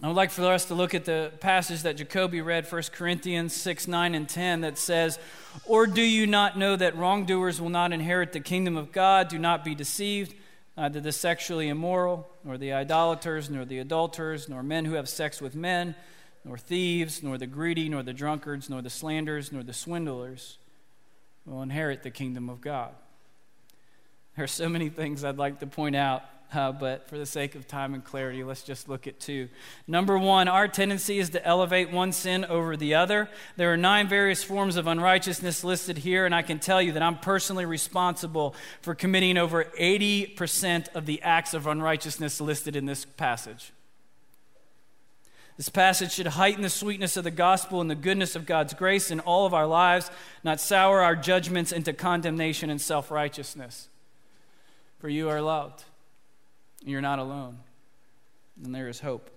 I 0.02 0.08
would 0.08 0.16
like 0.16 0.30
for 0.30 0.44
us 0.44 0.66
to 0.66 0.74
look 0.74 0.94
at 0.94 1.06
the 1.06 1.32
passage 1.40 1.82
that 1.82 1.96
Jacoby 1.96 2.42
read, 2.42 2.70
1 2.70 2.82
Corinthians 2.92 3.54
6, 3.54 3.88
9, 3.88 4.14
and 4.14 4.28
10, 4.28 4.60
that 4.60 4.76
says, 4.76 5.18
Or 5.64 5.86
do 5.86 6.02
you 6.02 6.26
not 6.26 6.58
know 6.58 6.76
that 6.76 6.96
wrongdoers 6.96 7.62
will 7.62 7.70
not 7.70 7.92
inherit 7.92 8.32
the 8.32 8.40
kingdom 8.40 8.76
of 8.76 8.92
God? 8.92 9.28
Do 9.28 9.38
not 9.38 9.64
be 9.64 9.74
deceived. 9.74 10.34
Neither 10.76 11.00
the 11.00 11.12
sexually 11.12 11.68
immoral, 11.70 12.28
nor 12.44 12.58
the 12.58 12.74
idolaters, 12.74 13.48
nor 13.48 13.64
the 13.64 13.78
adulterers, 13.78 14.50
nor 14.50 14.62
men 14.62 14.84
who 14.84 14.94
have 14.94 15.08
sex 15.08 15.40
with 15.40 15.54
men, 15.54 15.94
nor 16.44 16.58
thieves, 16.58 17.22
nor 17.22 17.38
the 17.38 17.46
greedy, 17.46 17.88
nor 17.88 18.02
the 18.02 18.12
drunkards, 18.12 18.68
nor 18.68 18.82
the 18.82 18.90
slanderers, 18.90 19.50
nor 19.50 19.62
the 19.62 19.72
swindlers 19.72 20.58
will 21.46 21.62
inherit 21.62 22.02
the 22.02 22.10
kingdom 22.10 22.50
of 22.50 22.60
God. 22.60 22.92
There 24.36 24.44
are 24.44 24.48
so 24.48 24.68
many 24.68 24.88
things 24.88 25.24
I'd 25.24 25.38
like 25.38 25.60
to 25.60 25.66
point 25.66 25.96
out 25.96 26.22
uh, 26.54 26.72
but 26.72 27.08
for 27.08 27.18
the 27.18 27.26
sake 27.26 27.54
of 27.54 27.66
time 27.66 27.92
and 27.94 28.04
clarity, 28.04 28.44
let's 28.44 28.62
just 28.62 28.88
look 28.88 29.06
at 29.06 29.18
two. 29.18 29.48
Number 29.86 30.16
one, 30.16 30.48
our 30.48 30.68
tendency 30.68 31.18
is 31.18 31.30
to 31.30 31.44
elevate 31.44 31.90
one 31.90 32.12
sin 32.12 32.44
over 32.44 32.76
the 32.76 32.94
other. 32.94 33.28
There 33.56 33.72
are 33.72 33.76
nine 33.76 34.08
various 34.08 34.44
forms 34.44 34.76
of 34.76 34.86
unrighteousness 34.86 35.64
listed 35.64 35.98
here, 35.98 36.24
and 36.24 36.34
I 36.34 36.42
can 36.42 36.58
tell 36.58 36.80
you 36.80 36.92
that 36.92 37.02
I'm 37.02 37.18
personally 37.18 37.64
responsible 37.64 38.54
for 38.80 38.94
committing 38.94 39.36
over 39.36 39.64
80% 39.78 40.94
of 40.94 41.04
the 41.06 41.20
acts 41.22 41.52
of 41.52 41.66
unrighteousness 41.66 42.40
listed 42.40 42.76
in 42.76 42.86
this 42.86 43.04
passage. 43.04 43.72
This 45.56 45.68
passage 45.68 46.12
should 46.12 46.26
heighten 46.26 46.62
the 46.62 46.68
sweetness 46.68 47.16
of 47.16 47.24
the 47.24 47.30
gospel 47.30 47.80
and 47.80 47.90
the 47.90 47.94
goodness 47.94 48.36
of 48.36 48.46
God's 48.46 48.74
grace 48.74 49.10
in 49.10 49.20
all 49.20 49.46
of 49.46 49.54
our 49.54 49.66
lives, 49.66 50.10
not 50.44 50.60
sour 50.60 51.00
our 51.00 51.16
judgments 51.16 51.72
into 51.72 51.92
condemnation 51.92 52.70
and 52.70 52.80
self 52.80 53.10
righteousness. 53.10 53.88
For 55.06 55.10
you 55.10 55.28
are 55.28 55.40
loved. 55.40 55.84
You're 56.84 57.00
not 57.00 57.20
alone. 57.20 57.58
And 58.64 58.74
there 58.74 58.88
is 58.88 58.98
hope. 58.98 59.30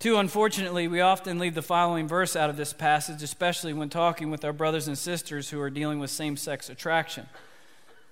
Two, 0.00 0.16
unfortunately, 0.16 0.88
we 0.88 1.00
often 1.00 1.38
leave 1.38 1.54
the 1.54 1.62
following 1.62 2.08
verse 2.08 2.34
out 2.34 2.50
of 2.50 2.56
this 2.56 2.72
passage, 2.72 3.22
especially 3.22 3.72
when 3.72 3.88
talking 3.88 4.32
with 4.32 4.44
our 4.44 4.52
brothers 4.52 4.88
and 4.88 4.98
sisters 4.98 5.50
who 5.50 5.60
are 5.60 5.70
dealing 5.70 6.00
with 6.00 6.10
same 6.10 6.36
sex 6.36 6.68
attraction. 6.68 7.28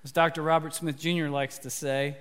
As 0.05 0.13
Dr. 0.13 0.41
Robert 0.41 0.73
Smith 0.73 0.97
Jr. 0.97 1.27
likes 1.27 1.57
to 1.57 1.69
say, 1.69 2.15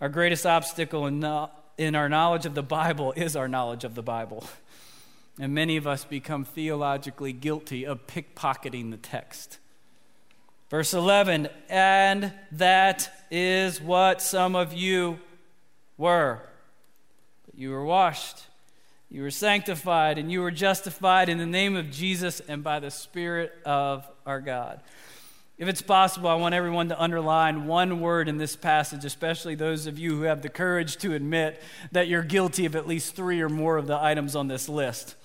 our 0.00 0.08
greatest 0.08 0.44
obstacle 0.44 1.06
in, 1.06 1.20
no- 1.20 1.52
in 1.76 1.94
our 1.94 2.08
knowledge 2.08 2.46
of 2.46 2.56
the 2.56 2.64
Bible 2.64 3.12
is 3.12 3.36
our 3.36 3.46
knowledge 3.46 3.84
of 3.84 3.94
the 3.94 4.02
Bible. 4.02 4.42
And 5.38 5.54
many 5.54 5.76
of 5.76 5.86
us 5.86 6.04
become 6.04 6.44
theologically 6.44 7.32
guilty 7.32 7.86
of 7.86 8.08
pickpocketing 8.08 8.90
the 8.90 8.96
text. 8.96 9.58
Verse 10.70 10.92
11, 10.92 11.48
and 11.70 12.30
that 12.52 13.10
is 13.30 13.80
what 13.80 14.20
some 14.20 14.54
of 14.54 14.74
you 14.74 15.18
were. 15.96 16.42
But 17.46 17.58
you 17.58 17.70
were 17.70 17.84
washed, 17.84 18.44
you 19.10 19.22
were 19.22 19.30
sanctified, 19.30 20.18
and 20.18 20.30
you 20.30 20.42
were 20.42 20.50
justified 20.50 21.30
in 21.30 21.38
the 21.38 21.46
name 21.46 21.74
of 21.74 21.90
Jesus 21.90 22.40
and 22.40 22.62
by 22.62 22.80
the 22.80 22.90
Spirit 22.90 23.52
of 23.64 24.06
our 24.26 24.42
God. 24.42 24.82
If 25.56 25.68
it's 25.68 25.82
possible, 25.82 26.28
I 26.28 26.34
want 26.34 26.54
everyone 26.54 26.90
to 26.90 27.02
underline 27.02 27.66
one 27.66 28.00
word 28.00 28.28
in 28.28 28.36
this 28.36 28.54
passage, 28.54 29.04
especially 29.04 29.54
those 29.54 29.86
of 29.86 29.98
you 29.98 30.16
who 30.16 30.22
have 30.22 30.42
the 30.42 30.48
courage 30.50 30.98
to 30.98 31.14
admit 31.14 31.60
that 31.92 32.08
you're 32.08 32.22
guilty 32.22 32.66
of 32.66 32.76
at 32.76 32.86
least 32.86 33.16
three 33.16 33.40
or 33.40 33.48
more 33.48 33.76
of 33.78 33.86
the 33.86 34.00
items 34.00 34.36
on 34.36 34.48
this 34.48 34.68
list. 34.68 35.16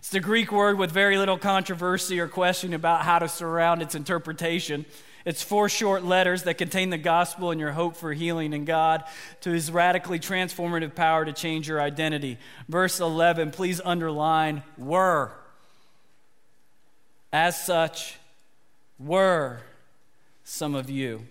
It's 0.00 0.08
the 0.08 0.18
Greek 0.18 0.50
word 0.50 0.78
with 0.78 0.90
very 0.90 1.18
little 1.18 1.36
controversy 1.36 2.20
or 2.20 2.26
question 2.26 2.72
about 2.72 3.02
how 3.02 3.18
to 3.18 3.28
surround 3.28 3.82
its 3.82 3.94
interpretation. 3.94 4.86
It's 5.26 5.42
four 5.42 5.68
short 5.68 6.02
letters 6.02 6.44
that 6.44 6.54
contain 6.54 6.88
the 6.88 6.96
gospel 6.96 7.50
and 7.50 7.60
your 7.60 7.72
hope 7.72 7.96
for 7.96 8.14
healing 8.14 8.54
in 8.54 8.64
God 8.64 9.04
to 9.42 9.50
his 9.50 9.70
radically 9.70 10.18
transformative 10.18 10.94
power 10.94 11.26
to 11.26 11.34
change 11.34 11.68
your 11.68 11.82
identity. 11.82 12.38
Verse 12.66 12.98
11, 12.98 13.50
please 13.50 13.78
underline 13.84 14.62
were. 14.78 15.32
As 17.30 17.62
such, 17.62 18.16
were 18.98 19.60
some 20.44 20.74
of 20.74 20.88
you. 20.88 21.26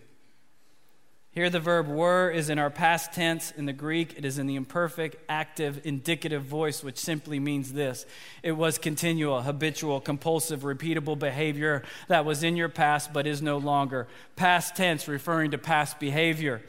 Here, 1.31 1.51
the 1.51 1.59
verb 1.59 1.87
were 1.87 2.31
is 2.31 2.49
in 2.49 2.57
our 2.57 2.71
past 2.71 3.13
tense. 3.13 3.51
In 3.51 3.67
the 3.67 3.73
Greek, 3.73 4.15
it 4.17 4.25
is 4.25 4.39
in 4.39 4.47
the 4.47 4.55
imperfect, 4.55 5.15
active, 5.29 5.79
indicative 5.83 6.43
voice, 6.43 6.83
which 6.83 6.97
simply 6.97 7.39
means 7.39 7.71
this 7.71 8.07
it 8.41 8.53
was 8.53 8.79
continual, 8.79 9.43
habitual, 9.43 10.01
compulsive, 10.01 10.61
repeatable 10.61 11.19
behavior 11.19 11.83
that 12.07 12.25
was 12.25 12.41
in 12.41 12.55
your 12.55 12.69
past 12.69 13.13
but 13.13 13.27
is 13.27 13.43
no 13.43 13.59
longer. 13.59 14.07
Past 14.35 14.75
tense, 14.75 15.07
referring 15.07 15.51
to 15.51 15.59
past 15.59 15.99
behavior. 15.99 16.63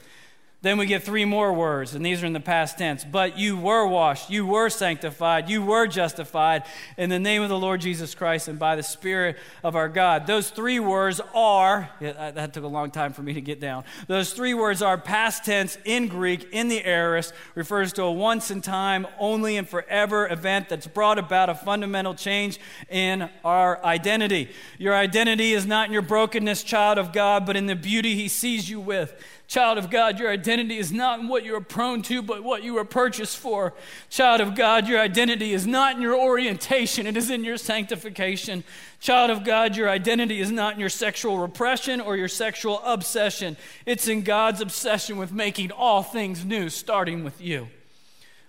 Then 0.63 0.77
we 0.77 0.85
get 0.85 1.03
three 1.03 1.25
more 1.25 1.55
words, 1.55 1.95
and 1.95 2.05
these 2.05 2.23
are 2.23 2.27
in 2.27 2.35
the 2.35 2.41
past 2.41 2.77
tense. 2.77 3.03
But 3.03 3.39
you 3.39 3.57
were 3.57 3.87
washed, 3.87 4.29
you 4.29 4.47
were 4.47 4.69
sanctified, 4.69 5.49
you 5.49 5.63
were 5.63 5.87
justified 5.87 6.65
in 6.99 7.09
the 7.09 7.19
name 7.19 7.41
of 7.41 7.49
the 7.49 7.59
Lord 7.59 7.81
Jesus 7.81 8.15
Christ 8.15 8.47
and 8.47 8.59
by 8.59 8.77
the 8.77 8.83
Spirit 8.83 9.39
of 9.65 9.75
our 9.75 9.89
God. 9.89 10.27
Those 10.27 10.51
three 10.51 10.79
words 10.79 11.19
are, 11.35 11.89
yeah, 11.99 12.31
that 12.33 12.53
took 12.53 12.65
a 12.65 12.69
long 12.69 12.91
time 12.91 13.15
for 13.15 13.23
me 13.23 13.33
to 13.33 13.41
get 13.41 13.59
down. 13.59 13.85
Those 14.07 14.35
three 14.35 14.53
words 14.53 14.83
are 14.83 14.99
past 14.99 15.47
tense 15.47 15.79
in 15.87 16.09
Greek, 16.09 16.47
in 16.53 16.69
the 16.69 16.85
aorist, 16.85 17.33
refers 17.55 17.95
to 17.95 18.03
a 18.03 18.13
once 18.13 18.51
in 18.51 18.61
time, 18.61 19.07
only 19.19 19.57
and 19.57 19.67
forever 19.67 20.29
event 20.29 20.69
that's 20.69 20.87
brought 20.87 21.19
about 21.19 21.49
a 21.49 21.55
fundamental 21.55 22.15
change 22.15 22.61
in 22.91 23.31
our 23.47 23.83
identity. 23.83 24.51
Your 24.77 24.95
identity 24.95 25.55
is 25.55 25.65
not 25.65 25.87
in 25.87 25.93
your 25.95 26.03
brokenness, 26.03 26.65
child 26.65 26.99
of 26.99 27.15
God, 27.15 27.47
but 27.47 27.57
in 27.57 27.65
the 27.65 27.77
beauty 27.77 28.15
He 28.15 28.29
sees 28.29 28.69
you 28.69 28.79
with. 28.79 29.15
Child 29.51 29.79
of 29.79 29.91
God, 29.91 30.21
your 30.21 30.31
identity 30.31 30.79
is 30.79 30.93
not 30.93 31.19
in 31.19 31.27
what 31.27 31.45
you 31.45 31.57
are 31.57 31.61
prone 31.61 32.03
to, 32.03 32.23
but 32.23 32.45
what 32.45 32.63
you 32.63 32.75
were 32.75 32.85
purchased 32.85 33.37
for. 33.37 33.75
Child 34.09 34.41
of 34.41 34.55
God, 34.55 34.87
your 34.87 35.01
identity 35.01 35.53
is 35.53 35.67
not 35.67 35.97
in 35.97 36.03
your 36.03 36.17
orientation, 36.17 37.05
it 37.05 37.17
is 37.17 37.31
in 37.31 37.43
your 37.43 37.57
sanctification. 37.57 38.63
Child 39.01 39.33
of 39.33 39.43
God, 39.43 39.75
your 39.75 39.91
identity 39.91 40.41
is 40.41 40.53
not 40.53 40.75
in 40.75 40.81
your 40.81 40.89
sexual 40.89 41.39
repression 41.39 42.01
or 42.01 42.17
your 42.17 42.29
sexual 42.29 42.81
obsession. 42.85 43.57
It's 43.87 44.07
in 44.07 44.23
God's 44.23 44.61
obsession 44.61 45.17
with 45.17 45.33
making 45.33 45.73
all 45.73 46.05
things 46.05 46.45
new, 46.45 46.69
starting 46.69 47.25
with 47.25 47.41
you. 47.41 47.71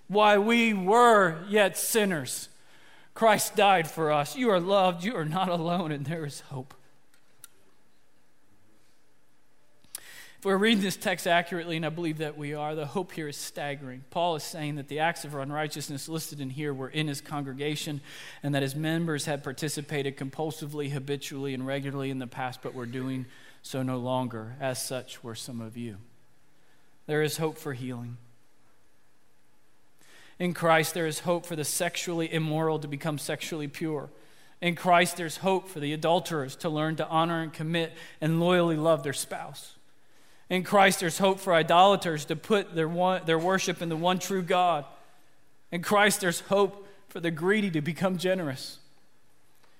Why 0.07 0.37
we 0.37 0.71
were 0.71 1.39
yet 1.49 1.79
sinners, 1.79 2.47
Christ 3.15 3.55
died 3.55 3.89
for 3.89 4.11
us. 4.11 4.35
You 4.35 4.51
are 4.51 4.59
loved, 4.59 5.03
you 5.03 5.15
are 5.15 5.25
not 5.25 5.49
alone, 5.49 5.91
and 5.91 6.05
there 6.05 6.27
is 6.27 6.41
hope. 6.41 6.75
If 10.41 10.45
we're 10.45 10.57
reading 10.57 10.81
this 10.81 10.95
text 10.97 11.27
accurately, 11.27 11.75
and 11.75 11.85
I 11.85 11.89
believe 11.89 12.17
that 12.17 12.35
we 12.35 12.55
are, 12.55 12.73
the 12.73 12.87
hope 12.87 13.11
here 13.11 13.27
is 13.27 13.37
staggering. 13.37 14.03
Paul 14.09 14.35
is 14.35 14.43
saying 14.43 14.77
that 14.77 14.87
the 14.87 14.97
acts 14.97 15.23
of 15.23 15.35
unrighteousness 15.35 16.09
listed 16.09 16.41
in 16.41 16.49
here 16.49 16.73
were 16.73 16.89
in 16.89 17.07
his 17.07 17.21
congregation 17.21 18.01
and 18.41 18.55
that 18.55 18.63
his 18.63 18.75
members 18.75 19.25
had 19.25 19.43
participated 19.43 20.17
compulsively, 20.17 20.91
habitually, 20.93 21.53
and 21.53 21.67
regularly 21.67 22.09
in 22.09 22.17
the 22.17 22.25
past, 22.25 22.63
but 22.63 22.73
were 22.73 22.87
doing 22.87 23.27
so 23.61 23.83
no 23.83 23.99
longer. 23.99 24.55
As 24.59 24.83
such, 24.83 25.23
were 25.23 25.35
some 25.35 25.61
of 25.61 25.77
you. 25.77 25.97
There 27.05 27.21
is 27.21 27.37
hope 27.37 27.59
for 27.59 27.73
healing. 27.73 28.17
In 30.39 30.55
Christ, 30.55 30.95
there 30.95 31.05
is 31.05 31.19
hope 31.19 31.45
for 31.45 31.55
the 31.55 31.63
sexually 31.63 32.33
immoral 32.33 32.79
to 32.79 32.87
become 32.87 33.19
sexually 33.19 33.67
pure. 33.67 34.09
In 34.59 34.73
Christ, 34.73 35.17
there's 35.17 35.37
hope 35.37 35.69
for 35.69 35.79
the 35.79 35.93
adulterers 35.93 36.55
to 36.55 36.69
learn 36.69 36.95
to 36.95 37.07
honor 37.07 37.43
and 37.43 37.53
commit 37.53 37.93
and 38.19 38.39
loyally 38.39 38.75
love 38.75 39.03
their 39.03 39.13
spouse. 39.13 39.75
In 40.51 40.63
Christ, 40.63 40.99
there's 40.99 41.17
hope 41.17 41.39
for 41.39 41.53
idolaters 41.53 42.25
to 42.25 42.35
put 42.35 42.75
their, 42.75 42.89
one, 42.89 43.21
their 43.25 43.39
worship 43.39 43.81
in 43.81 43.87
the 43.87 43.95
one 43.95 44.19
true 44.19 44.41
God. 44.41 44.83
In 45.71 45.81
Christ, 45.81 46.19
there's 46.19 46.41
hope 46.41 46.85
for 47.07 47.21
the 47.21 47.31
greedy 47.31 47.71
to 47.71 47.79
become 47.79 48.17
generous. 48.17 48.77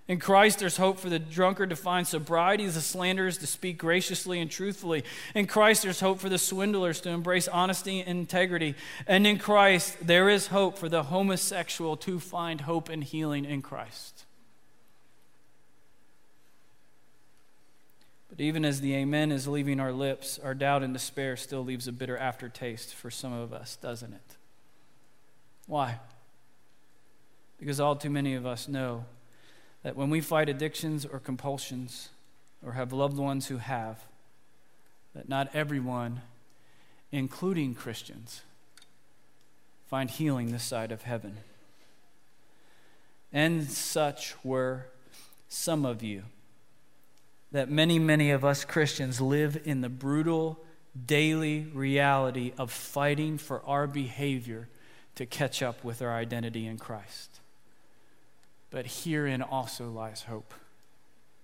In 0.07 0.17
Christ, 0.17 0.59
there's 0.59 0.77
hope 0.77 0.97
for 0.97 1.09
the 1.09 1.19
drunkard 1.19 1.71
to 1.71 1.75
find 1.75 2.07
sobriety, 2.07 2.65
the 2.67 2.79
slanderers 2.79 3.37
to 3.39 3.47
speak 3.47 3.79
graciously 3.79 4.39
and 4.39 4.49
truthfully. 4.49 5.03
In 5.35 5.45
Christ, 5.45 5.83
there's 5.83 5.99
hope 5.99 6.21
for 6.21 6.29
the 6.29 6.37
swindlers 6.37 7.01
to 7.01 7.09
embrace 7.09 7.49
honesty 7.49 7.99
and 7.99 8.19
integrity. 8.19 8.75
And 9.05 9.27
in 9.27 9.39
Christ, 9.39 9.97
there 10.01 10.29
is 10.29 10.47
hope 10.47 10.77
for 10.77 10.87
the 10.87 11.03
homosexual 11.03 11.97
to 11.97 12.17
find 12.17 12.61
hope 12.61 12.87
and 12.87 13.03
healing 13.03 13.43
in 13.43 13.61
Christ. 13.61 14.23
But 18.31 18.39
even 18.39 18.63
as 18.63 18.79
the 18.79 18.95
amen 18.95 19.33
is 19.33 19.45
leaving 19.45 19.81
our 19.81 19.91
lips, 19.91 20.39
our 20.41 20.53
doubt 20.53 20.83
and 20.83 20.93
despair 20.93 21.35
still 21.35 21.65
leaves 21.65 21.87
a 21.87 21.91
bitter 21.91 22.17
aftertaste 22.17 22.95
for 22.95 23.11
some 23.11 23.33
of 23.33 23.51
us, 23.51 23.75
doesn't 23.75 24.13
it? 24.13 24.37
Why? 25.67 25.99
Because 27.59 27.81
all 27.81 27.97
too 27.97 28.09
many 28.09 28.33
of 28.33 28.45
us 28.45 28.69
know 28.69 29.03
that 29.83 29.97
when 29.97 30.09
we 30.09 30.21
fight 30.21 30.47
addictions 30.47 31.05
or 31.05 31.19
compulsions, 31.19 32.09
or 32.65 32.73
have 32.73 32.93
loved 32.93 33.17
ones 33.17 33.47
who 33.47 33.57
have, 33.57 34.05
that 35.13 35.27
not 35.27 35.49
everyone, 35.53 36.21
including 37.11 37.75
Christians, 37.75 38.43
find 39.87 40.09
healing 40.09 40.51
this 40.51 40.63
side 40.63 40.91
of 40.91 41.01
heaven. 41.01 41.37
And 43.33 43.69
such 43.69 44.35
were 44.43 44.85
some 45.49 45.85
of 45.85 46.01
you 46.01 46.23
that 47.51 47.69
many, 47.69 47.99
many 47.99 48.31
of 48.31 48.45
us 48.45 48.63
Christians 48.63 49.19
live 49.19 49.59
in 49.65 49.81
the 49.81 49.89
brutal 49.89 50.63
daily 51.05 51.67
reality 51.73 52.53
of 52.57 52.71
fighting 52.71 53.37
for 53.37 53.61
our 53.65 53.87
behavior 53.87 54.67
to 55.15 55.25
catch 55.25 55.61
up 55.61 55.83
with 55.83 56.01
our 56.01 56.13
identity 56.13 56.65
in 56.65 56.77
Christ. 56.77 57.39
But 58.69 58.85
herein 58.85 59.41
also 59.41 59.89
lies 59.89 60.23
hope. 60.23 60.53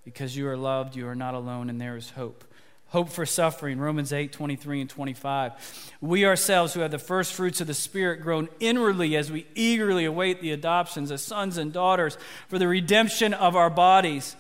Because 0.05 0.37
you 0.37 0.47
are 0.47 0.57
loved, 0.57 0.95
you 0.95 1.07
are 1.07 1.15
not 1.15 1.33
alone, 1.33 1.69
and 1.69 1.79
there 1.79 1.97
is 1.97 2.11
hope. 2.11 2.45
Hope 2.91 3.09
for 3.09 3.25
suffering, 3.25 3.79
Romans 3.79 4.13
8, 4.13 4.31
23 4.31 4.81
and 4.81 4.89
25. 4.89 5.93
We 5.99 6.25
ourselves, 6.25 6.73
who 6.73 6.79
have 6.79 6.91
the 6.91 6.97
first 6.97 7.33
fruits 7.33 7.59
of 7.59 7.67
the 7.67 7.73
Spirit, 7.73 8.21
groan 8.21 8.47
inwardly 8.61 9.17
as 9.17 9.29
we 9.29 9.45
eagerly 9.55 10.05
await 10.05 10.39
the 10.39 10.51
adoptions 10.51 11.11
as 11.11 11.21
sons 11.21 11.57
and 11.57 11.73
daughters 11.73 12.17
for 12.47 12.57
the 12.57 12.67
redemption 12.69 13.33
of 13.33 13.57
our 13.57 13.69
bodies. 13.69 14.37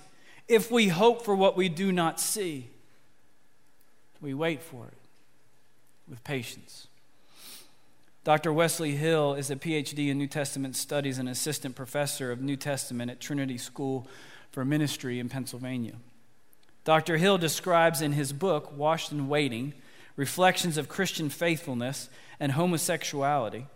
If 0.47 0.71
we 0.71 0.87
hope 0.87 1.23
for 1.23 1.35
what 1.35 1.57
we 1.57 1.67
do 1.69 1.91
not 1.91 2.19
see, 2.19 2.67
we 4.21 4.33
wait 4.33 4.61
for 4.61 4.85
it 4.85 4.97
with 6.07 6.23
patience. 6.23 6.87
Dr. 8.23 8.51
Wesley 8.51 8.95
Hill 8.95 9.35
is 9.35 9.49
a 9.49 9.55
PhD 9.55 10.09
in 10.09 10.17
New 10.17 10.27
Testament 10.27 10.75
studies 10.75 11.17
and 11.17 11.29
assistant 11.29 11.75
professor 11.75 12.31
of 12.31 12.41
New 12.41 12.57
Testament 12.57 13.11
at 13.11 13.19
Trinity 13.19 13.57
School 13.57 14.07
for 14.51 14.65
Ministry 14.65 15.19
in 15.19 15.29
Pennsylvania. 15.29 15.93
Dr. 16.83 17.17
Hill 17.17 17.37
describes 17.37 18.01
in 18.01 18.13
his 18.13 18.33
book, 18.33 18.75
Washed 18.75 19.11
and 19.11 19.29
Waiting 19.29 19.73
Reflections 20.15 20.77
of 20.77 20.89
Christian 20.89 21.29
Faithfulness 21.29 22.09
and 22.39 22.53
Homosexuality, 22.53 23.67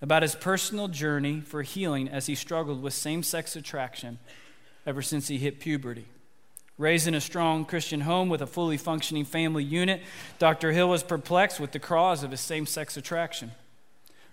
about 0.00 0.22
his 0.22 0.36
personal 0.36 0.88
journey 0.88 1.40
for 1.40 1.62
healing 1.62 2.08
as 2.08 2.26
he 2.26 2.34
struggled 2.34 2.82
with 2.82 2.94
same 2.94 3.22
sex 3.22 3.56
attraction 3.56 4.18
ever 4.86 5.02
since 5.02 5.28
he 5.28 5.38
hit 5.38 5.60
puberty. 5.60 6.06
Raised 6.78 7.06
in 7.06 7.14
a 7.14 7.20
strong 7.20 7.64
Christian 7.64 8.02
home 8.02 8.28
with 8.28 8.42
a 8.42 8.46
fully 8.46 8.76
functioning 8.76 9.24
family 9.24 9.62
unit, 9.62 10.02
Dr. 10.38 10.72
Hill 10.72 10.88
was 10.88 11.02
perplexed 11.02 11.60
with 11.60 11.72
the 11.72 11.78
cause 11.78 12.22
of 12.22 12.30
his 12.30 12.40
same 12.40 12.66
sex 12.66 12.96
attraction. 12.96 13.52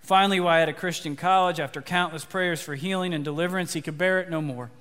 Finally, 0.01 0.39
while 0.39 0.61
at 0.61 0.69
a 0.69 0.73
Christian 0.73 1.15
college, 1.15 1.59
after 1.59 1.81
countless 1.81 2.25
prayers 2.25 2.61
for 2.61 2.75
healing 2.75 3.13
and 3.13 3.23
deliverance, 3.23 3.73
he 3.73 3.81
could 3.81 3.97
bear 3.97 4.19
it 4.19 4.29
no 4.29 4.41
more. 4.41 4.71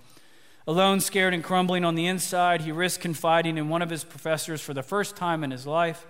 Alone, 0.66 1.00
scared, 1.00 1.34
and 1.34 1.42
crumbling 1.42 1.84
on 1.84 1.94
the 1.94 2.06
inside, 2.06 2.60
he 2.60 2.72
risked 2.72 3.02
confiding 3.02 3.58
in 3.58 3.68
one 3.68 3.82
of 3.82 3.90
his 3.90 4.04
professors 4.04 4.60
for 4.60 4.75
the 4.75 4.82
first 4.82 5.16
time 5.16 5.42
in 5.42 5.50
his 5.50 5.66
life 5.66 6.06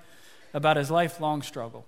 about 0.52 0.76
his 0.76 0.90
lifelong 0.90 1.42
struggle. 1.42 1.86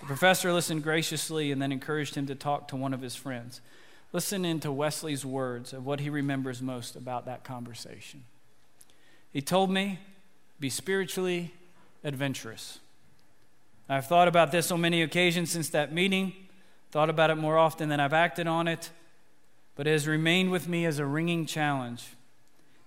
The 0.00 0.06
professor 0.06 0.52
listened 0.52 0.84
graciously 0.84 1.50
and 1.50 1.60
then 1.60 1.72
encouraged 1.72 2.14
him 2.14 2.26
to 2.26 2.34
talk 2.34 2.68
to 2.68 2.76
one 2.76 2.94
of 2.94 3.00
his 3.00 3.16
friends. 3.16 3.60
Listen 4.12 4.44
into 4.44 4.72
Wesley's 4.72 5.24
words 5.24 5.72
of 5.72 5.84
what 5.84 6.00
he 6.00 6.08
remembers 6.08 6.62
most 6.62 6.96
about 6.96 7.26
that 7.26 7.44
conversation. 7.44 8.24
He 9.32 9.42
told 9.42 9.70
me, 9.70 9.98
be 10.58 10.70
spiritually 10.70 11.52
adventurous. 12.02 12.78
I've 13.88 14.06
thought 14.06 14.28
about 14.28 14.50
this 14.50 14.70
on 14.70 14.80
many 14.80 15.02
occasions 15.02 15.50
since 15.50 15.68
that 15.70 15.92
meeting, 15.92 16.32
thought 16.90 17.10
about 17.10 17.30
it 17.30 17.36
more 17.36 17.58
often 17.58 17.88
than 17.88 18.00
I've 18.00 18.12
acted 18.12 18.46
on 18.46 18.66
it, 18.66 18.90
but 19.76 19.86
it 19.86 19.92
has 19.92 20.06
remained 20.06 20.50
with 20.50 20.68
me 20.68 20.84
as 20.84 20.98
a 20.98 21.06
ringing 21.06 21.46
challenge. 21.46 22.08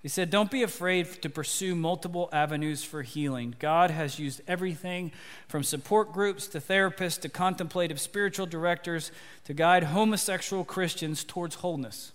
He 0.02 0.10
said, 0.10 0.32
Don't 0.32 0.50
be 0.50 0.64
afraid 0.64 1.22
to 1.22 1.30
pursue 1.30 1.76
multiple 1.76 2.28
avenues 2.34 2.84
for 2.84 3.04
healing. 3.04 3.56
God 3.60 3.92
has 3.92 4.18
used 4.18 4.42
everything 4.48 5.12
from 5.48 5.64
support 5.64 6.12
groups 6.12 6.48
to 6.48 6.60
therapists 6.60 7.22
to 7.22 7.30
contemplative 7.30 8.02
spiritual 8.02 8.48
directors 8.48 9.12
to 9.46 9.54
guide 9.54 9.84
homosexual 9.84 10.64
Christians 10.64 11.24
towards 11.24 11.56
wholeness. 11.56 12.14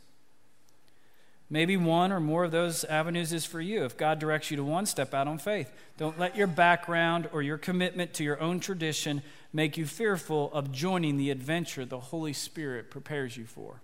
Maybe 1.48 1.76
one 1.76 2.10
or 2.10 2.18
more 2.18 2.42
of 2.42 2.50
those 2.50 2.82
avenues 2.84 3.32
is 3.32 3.44
for 3.44 3.60
you. 3.60 3.84
If 3.84 3.96
God 3.96 4.18
directs 4.18 4.50
you 4.50 4.56
to 4.56 4.64
one, 4.64 4.84
step 4.84 5.14
out 5.14 5.28
on 5.28 5.38
faith. 5.38 5.70
Don't 5.96 6.18
let 6.18 6.36
your 6.36 6.48
background 6.48 7.28
or 7.32 7.40
your 7.40 7.56
commitment 7.56 8.14
to 8.14 8.24
your 8.24 8.40
own 8.40 8.58
tradition 8.58 9.22
make 9.52 9.76
you 9.76 9.86
fearful 9.86 10.52
of 10.52 10.72
joining 10.72 11.16
the 11.16 11.30
adventure 11.30 11.84
the 11.84 12.00
Holy 12.00 12.32
Spirit 12.32 12.90
prepares 12.90 13.36
you 13.36 13.44
for. 13.44 13.80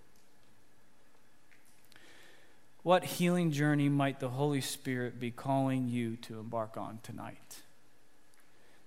What 2.82 3.04
healing 3.04 3.52
journey 3.52 3.88
might 3.88 4.18
the 4.18 4.30
Holy 4.30 4.60
Spirit 4.60 5.20
be 5.20 5.30
calling 5.30 5.88
you 5.88 6.16
to 6.16 6.40
embark 6.40 6.76
on 6.76 6.98
tonight? 7.02 7.62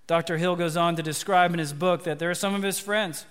Dr. 0.06 0.36
Hill 0.36 0.54
goes 0.54 0.76
on 0.76 0.96
to 0.96 1.02
describe 1.02 1.52
in 1.52 1.58
his 1.58 1.72
book 1.72 2.04
that 2.04 2.18
there 2.18 2.30
are 2.30 2.34
some 2.34 2.54
of 2.54 2.62
his 2.62 2.78
friends 2.78 3.24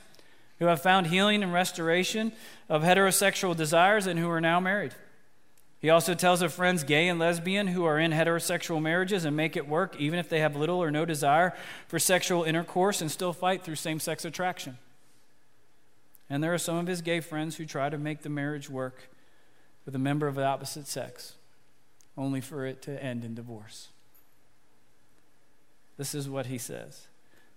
who 0.57 0.65
have 0.65 0.81
found 0.81 1.07
healing 1.07 1.43
and 1.43 1.53
restoration 1.53 2.31
of 2.67 2.81
heterosexual 2.81 3.55
desires 3.55 4.07
and 4.07 4.19
who 4.19 4.29
are 4.29 4.41
now 4.41 4.59
married. 4.59 4.95
He 5.79 5.89
also 5.91 6.15
tells 6.15 6.41
of 6.41 6.51
friends, 6.51 6.83
gay 6.83 7.07
and 7.07 7.19
lesbian, 7.19 7.67
who 7.67 7.85
are 7.85 7.99
in 7.99 8.11
heterosexual 8.11 8.81
marriages 8.81 9.23
and 9.23 9.37
make 9.37 9.55
it 9.55 9.67
work 9.67 9.95
even 9.99 10.17
if 10.17 10.29
they 10.29 10.39
have 10.39 10.55
little 10.55 10.81
or 10.81 10.89
no 10.89 11.05
desire 11.05 11.53
for 11.87 11.99
sexual 11.99 12.43
intercourse 12.43 13.01
and 13.01 13.11
still 13.11 13.33
fight 13.33 13.63
through 13.63 13.75
same 13.75 13.99
sex 13.99 14.25
attraction. 14.25 14.79
And 16.27 16.43
there 16.43 16.53
are 16.53 16.57
some 16.57 16.77
of 16.77 16.87
his 16.87 17.03
gay 17.03 17.19
friends 17.19 17.57
who 17.57 17.65
try 17.65 17.89
to 17.89 17.99
make 17.99 18.23
the 18.23 18.29
marriage 18.29 18.67
work 18.67 19.09
with 19.85 19.95
a 19.95 19.99
member 19.99 20.27
of 20.27 20.35
the 20.35 20.45
opposite 20.45 20.87
sex, 20.87 21.35
only 22.17 22.41
for 22.41 22.65
it 22.65 22.81
to 22.83 23.03
end 23.03 23.23
in 23.23 23.35
divorce. 23.35 23.89
This 25.97 26.13
is 26.13 26.29
what 26.29 26.47
he 26.47 26.57
says. 26.57 27.07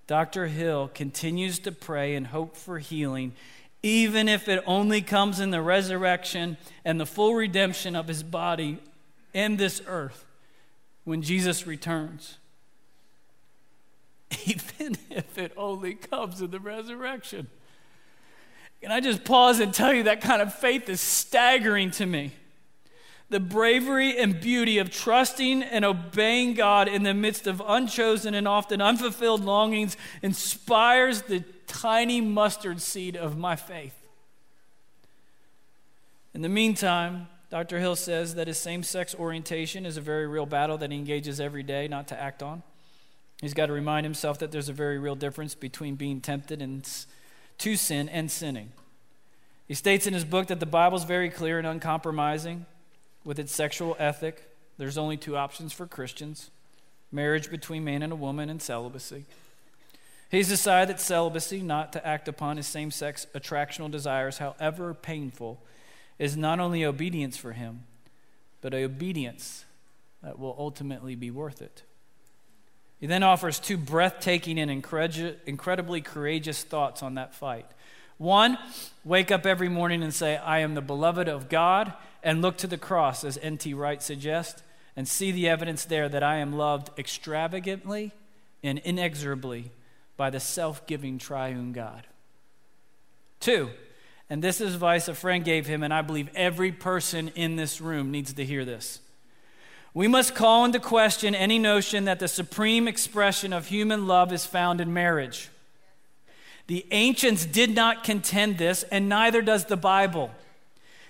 Dr. 0.06 0.46
Hill 0.46 0.90
continues 0.94 1.58
to 1.60 1.72
pray 1.72 2.14
and 2.14 2.28
hope 2.28 2.56
for 2.56 2.78
healing 2.78 3.34
even 3.82 4.28
if 4.28 4.48
it 4.48 4.62
only 4.66 5.00
comes 5.00 5.38
in 5.40 5.50
the 5.50 5.62
resurrection 5.62 6.56
and 6.84 7.00
the 7.00 7.06
full 7.06 7.34
redemption 7.34 7.94
of 7.94 8.08
his 8.08 8.22
body 8.22 8.78
in 9.32 9.56
this 9.56 9.80
earth 9.86 10.24
when 11.04 11.22
Jesus 11.22 11.66
returns. 11.66 12.38
Even 14.46 14.98
if 15.10 15.38
it 15.38 15.52
only 15.56 15.94
comes 15.94 16.40
in 16.42 16.50
the 16.50 16.60
resurrection. 16.60 17.48
Can 18.80 18.92
I 18.92 19.00
just 19.00 19.24
pause 19.24 19.60
and 19.60 19.74
tell 19.74 19.92
you 19.92 20.04
that 20.04 20.20
kind 20.20 20.40
of 20.40 20.54
faith 20.54 20.88
is 20.88 21.00
staggering 21.00 21.90
to 21.92 22.06
me? 22.06 22.32
The 23.30 23.40
bravery 23.40 24.16
and 24.16 24.40
beauty 24.40 24.78
of 24.78 24.90
trusting 24.90 25.62
and 25.62 25.84
obeying 25.84 26.54
God 26.54 26.88
in 26.88 27.02
the 27.02 27.12
midst 27.12 27.46
of 27.46 27.60
unchosen 27.66 28.34
and 28.34 28.48
often 28.48 28.80
unfulfilled 28.80 29.44
longings 29.44 29.96
inspires 30.22 31.22
the 31.22 31.44
tiny 31.66 32.20
mustard 32.20 32.80
seed 32.80 33.16
of 33.16 33.36
my 33.36 33.54
faith. 33.54 33.94
In 36.32 36.40
the 36.40 36.48
meantime, 36.48 37.28
Dr. 37.50 37.80
Hill 37.80 37.96
says 37.96 38.34
that 38.36 38.46
his 38.46 38.58
same 38.58 38.82
sex 38.82 39.14
orientation 39.14 39.84
is 39.84 39.96
a 39.96 40.00
very 40.00 40.26
real 40.26 40.46
battle 40.46 40.78
that 40.78 40.90
he 40.90 40.96
engages 40.96 41.40
every 41.40 41.62
day 41.62 41.88
not 41.88 42.08
to 42.08 42.20
act 42.20 42.42
on. 42.42 42.62
He's 43.40 43.54
got 43.54 43.66
to 43.66 43.72
remind 43.72 44.04
himself 44.04 44.38
that 44.38 44.52
there's 44.52 44.68
a 44.68 44.72
very 44.74 44.98
real 44.98 45.14
difference 45.14 45.54
between 45.54 45.94
being 45.94 46.20
tempted 46.20 46.60
and 46.60 46.86
to 47.58 47.76
sin 47.76 48.08
and 48.08 48.30
sinning. 48.30 48.72
He 49.66 49.74
states 49.74 50.06
in 50.06 50.14
his 50.14 50.24
book 50.24 50.46
that 50.46 50.60
the 50.60 50.66
Bible 50.66 50.96
is 50.96 51.04
very 51.04 51.28
clear 51.28 51.58
and 51.58 51.66
uncompromising 51.66 52.66
with 53.24 53.38
its 53.38 53.54
sexual 53.54 53.96
ethic, 53.98 54.48
there's 54.78 54.96
only 54.96 55.16
two 55.16 55.36
options 55.36 55.72
for 55.72 55.86
Christians 55.86 56.50
marriage 57.10 57.50
between 57.50 57.84
man 57.84 58.02
and 58.02 58.12
a 58.12 58.16
woman 58.16 58.50
and 58.50 58.60
celibacy. 58.60 59.24
He's 60.30 60.48
decided 60.48 60.94
that 60.94 61.00
celibacy, 61.00 61.62
not 61.62 61.92
to 61.94 62.06
act 62.06 62.28
upon 62.28 62.58
his 62.58 62.66
same 62.66 62.90
sex 62.90 63.26
attractional 63.34 63.90
desires, 63.90 64.38
however 64.38 64.92
painful, 64.92 65.58
is 66.18 66.36
not 66.36 66.60
only 66.60 66.84
obedience 66.84 67.36
for 67.36 67.52
him, 67.52 67.84
but 68.60 68.74
obedience 68.74 69.64
that 70.22 70.38
will 70.38 70.54
ultimately 70.58 71.14
be 71.14 71.30
worth 71.30 71.62
it. 71.62 71.82
He 73.00 73.06
then 73.06 73.22
offers 73.22 73.60
two 73.60 73.76
breathtaking 73.76 74.58
and 74.58 74.70
incredibly 74.70 76.00
courageous 76.00 76.64
thoughts 76.64 77.02
on 77.02 77.14
that 77.14 77.34
fight. 77.34 77.66
One, 78.16 78.58
wake 79.04 79.30
up 79.30 79.46
every 79.46 79.68
morning 79.68 80.02
and 80.02 80.12
say, 80.12 80.36
I 80.36 80.58
am 80.58 80.74
the 80.74 80.80
beloved 80.80 81.28
of 81.28 81.48
God, 81.48 81.92
and 82.22 82.42
look 82.42 82.58
to 82.58 82.66
the 82.66 82.76
cross, 82.76 83.22
as 83.22 83.38
N.T. 83.38 83.74
Wright 83.74 84.02
suggests, 84.02 84.62
and 84.96 85.06
see 85.06 85.30
the 85.30 85.48
evidence 85.48 85.84
there 85.84 86.08
that 86.08 86.24
I 86.24 86.38
am 86.38 86.52
loved 86.52 86.90
extravagantly 86.98 88.12
and 88.64 88.80
inexorably 88.80 89.70
by 90.16 90.30
the 90.30 90.40
self 90.40 90.84
giving 90.88 91.18
triune 91.18 91.72
God. 91.72 92.08
Two, 93.38 93.70
and 94.28 94.42
this 94.42 94.60
is 94.60 94.74
advice 94.74 95.06
a 95.06 95.14
friend 95.14 95.44
gave 95.44 95.68
him, 95.68 95.84
and 95.84 95.94
I 95.94 96.02
believe 96.02 96.28
every 96.34 96.72
person 96.72 97.28
in 97.36 97.54
this 97.54 97.80
room 97.80 98.10
needs 98.10 98.32
to 98.32 98.44
hear 98.44 98.64
this. 98.64 98.98
We 99.94 100.06
must 100.08 100.34
call 100.34 100.64
into 100.64 100.80
question 100.80 101.34
any 101.34 101.58
notion 101.58 102.04
that 102.04 102.18
the 102.18 102.28
supreme 102.28 102.86
expression 102.86 103.52
of 103.52 103.68
human 103.68 104.06
love 104.06 104.32
is 104.32 104.46
found 104.46 104.80
in 104.80 104.92
marriage. 104.92 105.48
The 106.66 106.86
ancients 106.90 107.46
did 107.46 107.74
not 107.74 108.04
contend 108.04 108.58
this, 108.58 108.82
and 108.84 109.08
neither 109.08 109.40
does 109.40 109.64
the 109.64 109.76
Bible. 109.76 110.30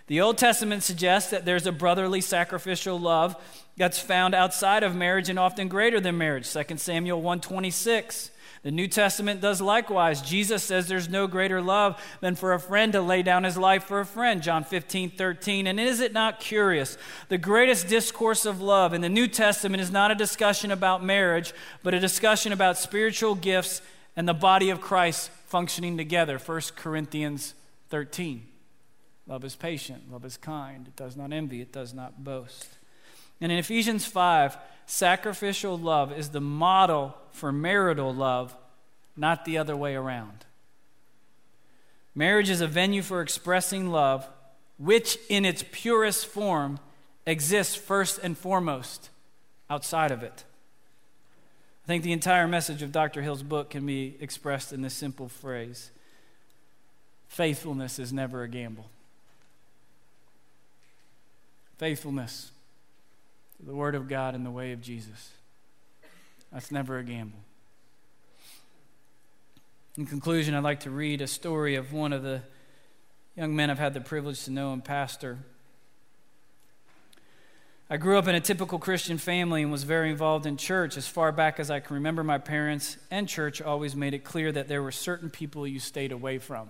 The 0.06 0.20
Old 0.20 0.38
Testament 0.38 0.84
suggests 0.84 1.30
that 1.30 1.44
there's 1.44 1.66
a 1.66 1.72
brotherly 1.72 2.20
sacrificial 2.20 2.98
love 2.98 3.36
that's 3.76 3.98
found 3.98 4.34
outside 4.34 4.82
of 4.82 4.94
marriage 4.94 5.28
and 5.28 5.38
often 5.38 5.68
greater 5.68 6.00
than 6.00 6.16
marriage. 6.16 6.50
2 6.50 6.76
Samuel 6.76 7.20
126. 7.20 8.30
The 8.62 8.70
New 8.70 8.88
Testament 8.88 9.40
does 9.40 9.60
likewise. 9.60 10.20
Jesus 10.20 10.64
says 10.64 10.88
there's 10.88 11.08
no 11.08 11.26
greater 11.26 11.62
love 11.62 12.02
than 12.20 12.34
for 12.34 12.52
a 12.52 12.60
friend 12.60 12.92
to 12.92 13.00
lay 13.00 13.22
down 13.22 13.44
his 13.44 13.56
life 13.56 13.84
for 13.84 14.00
a 14.00 14.06
friend, 14.06 14.42
John 14.42 14.64
15, 14.64 15.10
13. 15.10 15.66
And 15.66 15.78
is 15.78 16.00
it 16.00 16.12
not 16.12 16.40
curious? 16.40 16.98
The 17.28 17.38
greatest 17.38 17.88
discourse 17.88 18.44
of 18.44 18.60
love 18.60 18.92
in 18.92 19.00
the 19.00 19.08
New 19.08 19.28
Testament 19.28 19.80
is 19.80 19.90
not 19.90 20.10
a 20.10 20.16
discussion 20.16 20.70
about 20.70 21.04
marriage, 21.04 21.52
but 21.82 21.94
a 21.94 22.00
discussion 22.00 22.52
about 22.52 22.76
spiritual 22.76 23.34
gifts 23.34 23.80
and 24.16 24.28
the 24.28 24.34
body 24.34 24.70
of 24.70 24.80
Christ 24.80 25.30
functioning 25.46 25.96
together. 25.96 26.38
1 26.38 26.60
Corinthians 26.76 27.54
13. 27.90 28.44
Love 29.28 29.44
is 29.44 29.54
patient, 29.54 30.10
love 30.10 30.24
is 30.24 30.38
kind, 30.38 30.88
it 30.88 30.96
does 30.96 31.14
not 31.14 31.32
envy, 31.32 31.60
it 31.60 31.70
does 31.70 31.92
not 31.92 32.24
boast. 32.24 32.77
And 33.40 33.52
in 33.52 33.58
Ephesians 33.58 34.04
5, 34.04 34.56
sacrificial 34.86 35.78
love 35.78 36.12
is 36.12 36.30
the 36.30 36.40
model 36.40 37.14
for 37.30 37.52
marital 37.52 38.12
love, 38.12 38.56
not 39.16 39.44
the 39.44 39.58
other 39.58 39.76
way 39.76 39.94
around. 39.94 40.44
Marriage 42.14 42.50
is 42.50 42.60
a 42.60 42.66
venue 42.66 43.02
for 43.02 43.20
expressing 43.20 43.90
love, 43.90 44.26
which 44.76 45.18
in 45.28 45.44
its 45.44 45.64
purest 45.70 46.26
form 46.26 46.80
exists 47.26 47.76
first 47.76 48.18
and 48.22 48.36
foremost 48.36 49.10
outside 49.70 50.10
of 50.10 50.22
it. 50.22 50.44
I 51.84 51.86
think 51.86 52.02
the 52.02 52.12
entire 52.12 52.48
message 52.48 52.82
of 52.82 52.92
Dr. 52.92 53.22
Hill's 53.22 53.42
book 53.42 53.70
can 53.70 53.86
be 53.86 54.16
expressed 54.20 54.72
in 54.72 54.82
this 54.82 54.94
simple 54.94 55.28
phrase 55.28 55.90
faithfulness 57.28 57.98
is 57.98 58.12
never 58.12 58.42
a 58.42 58.48
gamble. 58.48 58.90
Faithfulness 61.76 62.50
the 63.64 63.74
Word 63.74 63.94
of 63.94 64.08
God 64.08 64.34
and 64.34 64.44
the 64.46 64.50
way 64.50 64.72
of 64.72 64.80
Jesus. 64.80 65.30
That's 66.52 66.70
never 66.70 66.98
a 66.98 67.04
gamble. 67.04 67.38
In 69.96 70.06
conclusion, 70.06 70.54
I'd 70.54 70.62
like 70.62 70.80
to 70.80 70.90
read 70.90 71.20
a 71.20 71.26
story 71.26 71.74
of 71.74 71.92
one 71.92 72.12
of 72.12 72.22
the 72.22 72.42
young 73.36 73.56
men 73.56 73.68
I've 73.70 73.78
had 73.78 73.94
the 73.94 74.00
privilege 74.00 74.44
to 74.44 74.50
know 74.50 74.72
and 74.72 74.84
pastor. 74.84 75.38
I 77.90 77.96
grew 77.96 78.18
up 78.18 78.28
in 78.28 78.34
a 78.34 78.40
typical 78.40 78.78
Christian 78.78 79.16
family 79.16 79.62
and 79.62 79.72
was 79.72 79.82
very 79.82 80.10
involved 80.10 80.44
in 80.44 80.56
church. 80.56 80.96
As 80.96 81.08
far 81.08 81.32
back 81.32 81.58
as 81.58 81.70
I 81.70 81.80
can 81.80 81.94
remember, 81.94 82.22
my 82.22 82.38
parents 82.38 82.98
and 83.10 83.26
church 83.26 83.62
always 83.62 83.96
made 83.96 84.12
it 84.12 84.24
clear 84.24 84.52
that 84.52 84.68
there 84.68 84.82
were 84.82 84.92
certain 84.92 85.30
people 85.30 85.66
you 85.66 85.80
stayed 85.80 86.12
away 86.12 86.38
from. 86.38 86.68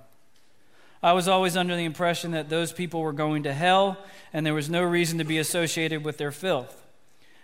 I 1.03 1.13
was 1.13 1.29
always 1.29 1.57
under 1.57 1.77
the 1.77 1.85
impression 1.85 2.33
that 2.33 2.49
those 2.49 2.73
people 2.73 3.01
were 3.01 3.13
going 3.13 3.45
to 3.45 3.53
hell 3.53 3.99
and 4.33 4.45
there 4.45 4.55
was 4.55 4.69
no 4.69 4.83
reason 4.83 5.19
to 5.19 5.25
be 5.25 5.39
associated 5.39 6.05
with 6.05 6.19
their 6.19 6.33
filth. 6.33 6.85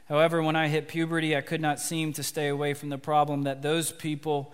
However, 0.09 0.43
when 0.43 0.57
I 0.57 0.69
hit 0.69 0.89
puberty, 0.89 1.37
I 1.37 1.41
could 1.41 1.61
not 1.61 1.81
seem 1.81 2.13
to 2.15 2.23
stay 2.23 2.49
away 2.49 2.75
from 2.75 2.89
the 2.89 2.99
problem 2.99 3.43
that 3.43 3.63
those 3.63 3.93
people 3.93 4.53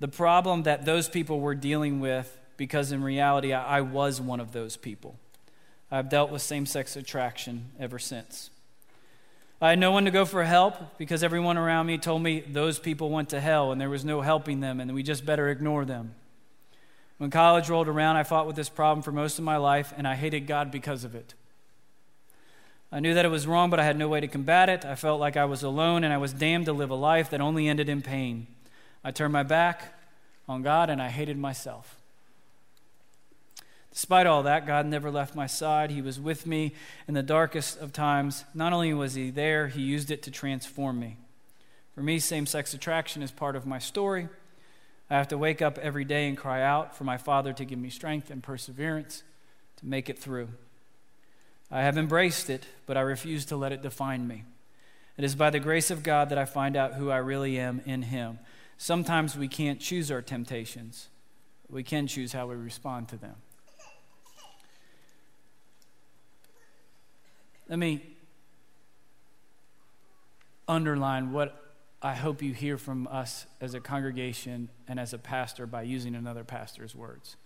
the 0.00 0.08
problem 0.08 0.62
that 0.62 0.84
those 0.84 1.08
people 1.08 1.40
were 1.40 1.56
dealing 1.56 1.98
with 1.98 2.38
because 2.56 2.92
in 2.92 3.02
reality 3.02 3.52
I, 3.52 3.78
I 3.78 3.80
was 3.80 4.20
one 4.20 4.38
of 4.38 4.52
those 4.52 4.76
people. 4.76 5.16
I've 5.90 6.08
dealt 6.08 6.30
with 6.30 6.40
same-sex 6.42 6.94
attraction 6.94 7.70
ever 7.80 7.98
since. 7.98 8.50
I 9.60 9.70
had 9.70 9.80
no 9.80 9.90
one 9.90 10.04
to 10.04 10.12
go 10.12 10.24
for 10.24 10.44
help 10.44 10.98
because 10.98 11.24
everyone 11.24 11.58
around 11.58 11.86
me 11.86 11.98
told 11.98 12.22
me 12.22 12.40
those 12.40 12.78
people 12.78 13.10
went 13.10 13.30
to 13.30 13.40
hell 13.40 13.72
and 13.72 13.80
there 13.80 13.90
was 13.90 14.04
no 14.04 14.20
helping 14.20 14.60
them 14.60 14.78
and 14.78 14.94
we 14.94 15.02
just 15.02 15.26
better 15.26 15.48
ignore 15.48 15.84
them. 15.84 16.14
When 17.18 17.30
college 17.30 17.68
rolled 17.68 17.88
around, 17.88 18.16
I 18.16 18.22
fought 18.22 18.46
with 18.46 18.56
this 18.56 18.68
problem 18.68 19.02
for 19.02 19.12
most 19.12 19.38
of 19.38 19.44
my 19.44 19.56
life, 19.56 19.92
and 19.96 20.06
I 20.06 20.14
hated 20.14 20.46
God 20.46 20.70
because 20.70 21.04
of 21.04 21.14
it. 21.14 21.34
I 22.90 23.00
knew 23.00 23.12
that 23.12 23.24
it 23.24 23.30
was 23.30 23.46
wrong, 23.46 23.68
but 23.68 23.80
I 23.80 23.84
had 23.84 23.98
no 23.98 24.08
way 24.08 24.20
to 24.20 24.28
combat 24.28 24.68
it. 24.68 24.84
I 24.84 24.94
felt 24.94 25.20
like 25.20 25.36
I 25.36 25.44
was 25.44 25.62
alone, 25.62 26.04
and 26.04 26.12
I 26.12 26.18
was 26.18 26.32
damned 26.32 26.66
to 26.66 26.72
live 26.72 26.90
a 26.90 26.94
life 26.94 27.28
that 27.30 27.40
only 27.40 27.68
ended 27.68 27.88
in 27.88 28.02
pain. 28.02 28.46
I 29.04 29.10
turned 29.10 29.32
my 29.32 29.42
back 29.42 29.98
on 30.48 30.62
God, 30.62 30.88
and 30.88 31.02
I 31.02 31.08
hated 31.08 31.36
myself. 31.36 31.96
Despite 33.92 34.26
all 34.26 34.44
that, 34.44 34.64
God 34.64 34.86
never 34.86 35.10
left 35.10 35.34
my 35.34 35.48
side. 35.48 35.90
He 35.90 36.00
was 36.00 36.20
with 36.20 36.46
me 36.46 36.72
in 37.08 37.14
the 37.14 37.22
darkest 37.22 37.78
of 37.80 37.92
times. 37.92 38.44
Not 38.54 38.72
only 38.72 38.94
was 38.94 39.14
He 39.14 39.30
there, 39.30 39.66
He 39.66 39.82
used 39.82 40.12
it 40.12 40.22
to 40.22 40.30
transform 40.30 41.00
me. 41.00 41.16
For 41.96 42.00
me, 42.00 42.20
same 42.20 42.46
sex 42.46 42.72
attraction 42.72 43.22
is 43.22 43.32
part 43.32 43.56
of 43.56 43.66
my 43.66 43.80
story. 43.80 44.28
I 45.10 45.16
have 45.16 45.28
to 45.28 45.38
wake 45.38 45.62
up 45.62 45.78
every 45.78 46.04
day 46.04 46.28
and 46.28 46.36
cry 46.36 46.62
out 46.62 46.94
for 46.94 47.04
my 47.04 47.16
Father 47.16 47.52
to 47.54 47.64
give 47.64 47.78
me 47.78 47.88
strength 47.88 48.30
and 48.30 48.42
perseverance 48.42 49.22
to 49.78 49.86
make 49.86 50.10
it 50.10 50.18
through. 50.18 50.48
I 51.70 51.82
have 51.82 51.96
embraced 51.96 52.50
it, 52.50 52.66
but 52.86 52.96
I 52.96 53.00
refuse 53.00 53.44
to 53.46 53.56
let 53.56 53.72
it 53.72 53.82
define 53.82 54.26
me. 54.26 54.44
It 55.16 55.24
is 55.24 55.34
by 55.34 55.50
the 55.50 55.60
grace 55.60 55.90
of 55.90 56.02
God 56.02 56.28
that 56.28 56.38
I 56.38 56.44
find 56.44 56.76
out 56.76 56.94
who 56.94 57.10
I 57.10 57.18
really 57.18 57.58
am 57.58 57.80
in 57.84 58.02
Him. 58.02 58.38
Sometimes 58.76 59.36
we 59.36 59.48
can't 59.48 59.80
choose 59.80 60.10
our 60.10 60.22
temptations, 60.22 61.08
we 61.68 61.82
can 61.82 62.06
choose 62.06 62.32
how 62.32 62.46
we 62.46 62.54
respond 62.54 63.08
to 63.08 63.16
them. 63.16 63.34
Let 67.68 67.78
me 67.78 68.02
underline 70.66 71.32
what 71.32 71.67
I 72.00 72.14
hope 72.14 72.42
you 72.42 72.52
hear 72.52 72.78
from 72.78 73.08
us 73.10 73.46
as 73.60 73.74
a 73.74 73.80
congregation 73.80 74.68
and 74.86 75.00
as 75.00 75.12
a 75.12 75.18
pastor 75.18 75.66
by 75.66 75.82
using 75.82 76.14
another 76.14 76.44
pastor's 76.44 76.94
words. 76.94 77.36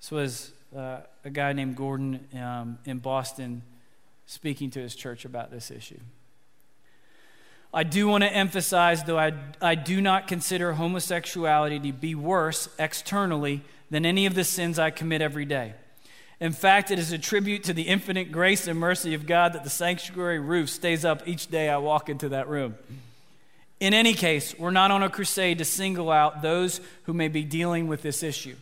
This 0.00 0.10
was 0.10 0.52
uh, 0.76 0.98
a 1.24 1.30
guy 1.30 1.54
named 1.54 1.74
Gordon 1.74 2.28
um, 2.34 2.78
in 2.84 2.98
Boston 2.98 3.62
speaking 4.26 4.70
to 4.70 4.80
his 4.80 4.94
church 4.94 5.24
about 5.24 5.50
this 5.50 5.70
issue. 5.70 6.00
I 7.72 7.84
do 7.84 8.06
want 8.06 8.22
to 8.22 8.32
emphasize, 8.32 9.02
though 9.02 9.18
I, 9.18 9.32
I 9.62 9.74
do 9.74 10.00
not 10.00 10.28
consider 10.28 10.74
homosexuality 10.74 11.80
to 11.80 11.92
be 11.92 12.14
worse 12.14 12.68
externally 12.78 13.62
than 13.90 14.04
any 14.04 14.26
of 14.26 14.34
the 14.34 14.44
sins 14.44 14.78
I 14.78 14.90
commit 14.90 15.22
every 15.22 15.46
day. 15.46 15.72
In 16.38 16.52
fact, 16.52 16.90
it 16.90 16.98
is 16.98 17.12
a 17.12 17.18
tribute 17.18 17.64
to 17.64 17.72
the 17.72 17.84
infinite 17.84 18.30
grace 18.30 18.68
and 18.68 18.78
mercy 18.78 19.14
of 19.14 19.26
God 19.26 19.54
that 19.54 19.64
the 19.64 19.70
sanctuary 19.70 20.38
roof 20.38 20.68
stays 20.68 21.04
up 21.04 21.26
each 21.26 21.46
day 21.46 21.70
I 21.70 21.78
walk 21.78 22.10
into 22.10 22.28
that 22.28 22.46
room. 22.48 22.76
In 23.80 23.92
any 23.92 24.14
case, 24.14 24.58
we're 24.58 24.70
not 24.70 24.90
on 24.90 25.02
a 25.02 25.10
crusade 25.10 25.58
to 25.58 25.64
single 25.64 26.10
out 26.10 26.42
those 26.42 26.80
who 27.04 27.12
may 27.12 27.28
be 27.28 27.42
dealing 27.42 27.88
with 27.88 28.02
this 28.02 28.22
issue. 28.22 28.56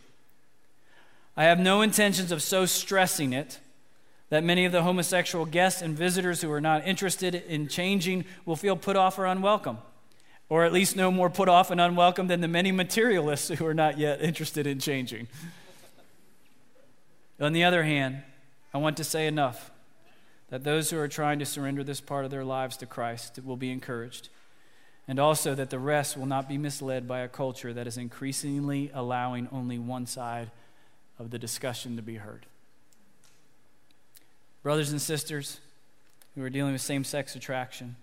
I 1.37 1.45
have 1.45 1.59
no 1.59 1.81
intentions 1.81 2.31
of 2.31 2.41
so 2.41 2.65
stressing 2.65 3.33
it 3.33 3.59
that 4.29 4.43
many 4.43 4.65
of 4.65 4.71
the 4.71 4.81
homosexual 4.81 5.45
guests 5.45 5.81
and 5.81 5.95
visitors 5.95 6.41
who 6.41 6.51
are 6.51 6.61
not 6.61 6.87
interested 6.87 7.35
in 7.35 7.67
changing 7.67 8.25
will 8.45 8.55
feel 8.55 8.75
put 8.75 8.95
off 8.95 9.19
or 9.19 9.25
unwelcome, 9.25 9.77
or 10.49 10.65
at 10.65 10.73
least 10.73 10.95
no 10.95 11.11
more 11.11 11.29
put 11.29 11.47
off 11.47 11.69
and 11.69 11.79
unwelcome 11.79 12.27
than 12.27 12.41
the 12.41 12.47
many 12.47 12.71
materialists 12.71 13.49
who 13.49 13.65
are 13.65 13.73
not 13.73 13.97
yet 13.97 14.21
interested 14.21 14.65
in 14.65 14.79
changing. 14.79 15.27
On 17.39 17.53
the 17.53 17.63
other 17.63 17.83
hand, 17.83 18.23
I 18.73 18.79
want 18.79 18.97
to 18.97 19.03
say 19.03 19.27
enough 19.27 19.71
that 20.49 20.63
those 20.63 20.89
who 20.89 20.97
are 20.97 21.07
trying 21.07 21.39
to 21.39 21.45
surrender 21.45 21.83
this 21.83 22.01
part 22.01 22.25
of 22.25 22.31
their 22.31 22.43
lives 22.43 22.77
to 22.77 22.85
Christ 22.85 23.39
will 23.43 23.57
be 23.57 23.71
encouraged 23.71 24.29
and 25.07 25.19
also 25.19 25.53
that 25.55 25.69
the 25.69 25.79
rest 25.79 26.17
will 26.17 26.25
not 26.25 26.47
be 26.47 26.57
misled 26.57 27.07
by 27.07 27.19
a 27.19 27.27
culture 27.27 27.73
that 27.73 27.87
is 27.87 27.97
increasingly 27.97 28.89
allowing 28.93 29.47
only 29.51 29.77
one 29.77 30.05
side 30.05 30.49
of 31.19 31.29
the 31.31 31.39
discussion 31.39 31.95
to 31.95 32.01
be 32.01 32.15
heard. 32.15 32.45
Brothers 34.61 34.91
and 34.91 35.01
sisters 35.01 35.59
who 36.35 36.43
are 36.43 36.49
dealing 36.49 36.71
with 36.71 36.81
same 36.81 37.03
sex 37.03 37.35
attraction, 37.35 37.95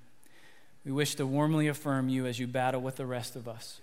we 0.85 0.93
wish 0.93 1.15
to 1.15 1.27
warmly 1.27 1.69
affirm 1.69 2.09
you 2.09 2.27
as 2.27 2.39
you 2.39 2.47
battle 2.47 2.81
with 2.81 2.97
the 2.97 3.07
rest 3.07 3.35
of 3.35 3.49
us 3.49 3.81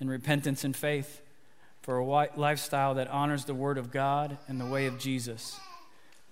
in 0.00 0.08
repentance 0.08 0.64
and 0.64 0.74
faith 0.74 1.20
for 1.82 1.98
a 1.98 2.04
lifestyle 2.36 2.94
that 2.94 3.08
honors 3.08 3.44
the 3.44 3.54
Word 3.54 3.78
of 3.78 3.90
God 3.90 4.38
and 4.48 4.60
the 4.60 4.66
way 4.66 4.86
of 4.86 4.98
Jesus. 4.98 5.58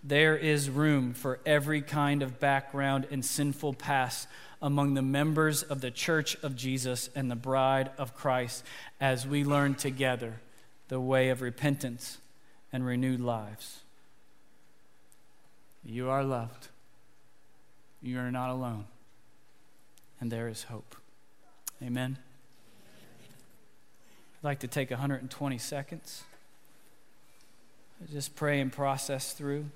There 0.03 0.37
is 0.37 0.71
room 0.71 1.13
for 1.13 1.41
every 1.45 1.83
kind 1.83 2.23
of 2.23 2.39
background 2.39 3.07
and 3.11 3.25
sinful 3.25 3.75
past 3.75 4.29
among 4.63 4.95
the 4.95 5.03
members 5.03 5.63
of 5.63 5.81
the 5.81 5.91
church 5.91 6.37
of 6.43 6.57
Jesus 6.57 7.11
and 7.15 7.31
the 7.31 7.37
bride 7.37 7.91
of 7.99 8.15
Christ 8.15 8.65
as 9.01 9.27
we 9.27 9.45
learn 9.45 9.75
together 9.75 10.41
the 10.89 11.01
way 11.01 11.29
of 11.31 11.43
repentance 11.43 12.19
and 12.73 12.85
renewed 12.85 13.21
lives. 13.21 13.81
You 15.85 16.11
are 16.11 16.25
loved. 16.25 16.69
You 18.03 18.19
are 18.19 18.31
not 18.31 18.51
alone. 18.51 18.87
And 20.21 20.31
there 20.31 20.49
is 20.49 20.65
hope. 20.65 20.97
Amen. 21.83 22.19
I'd 24.39 24.45
like 24.45 24.61
to 24.61 24.69
take 24.69 24.91
120 24.91 25.59
seconds. 25.59 26.25
Just 28.13 28.37
pray 28.37 28.61
and 28.61 28.73
process 28.73 29.33
through 29.33 29.67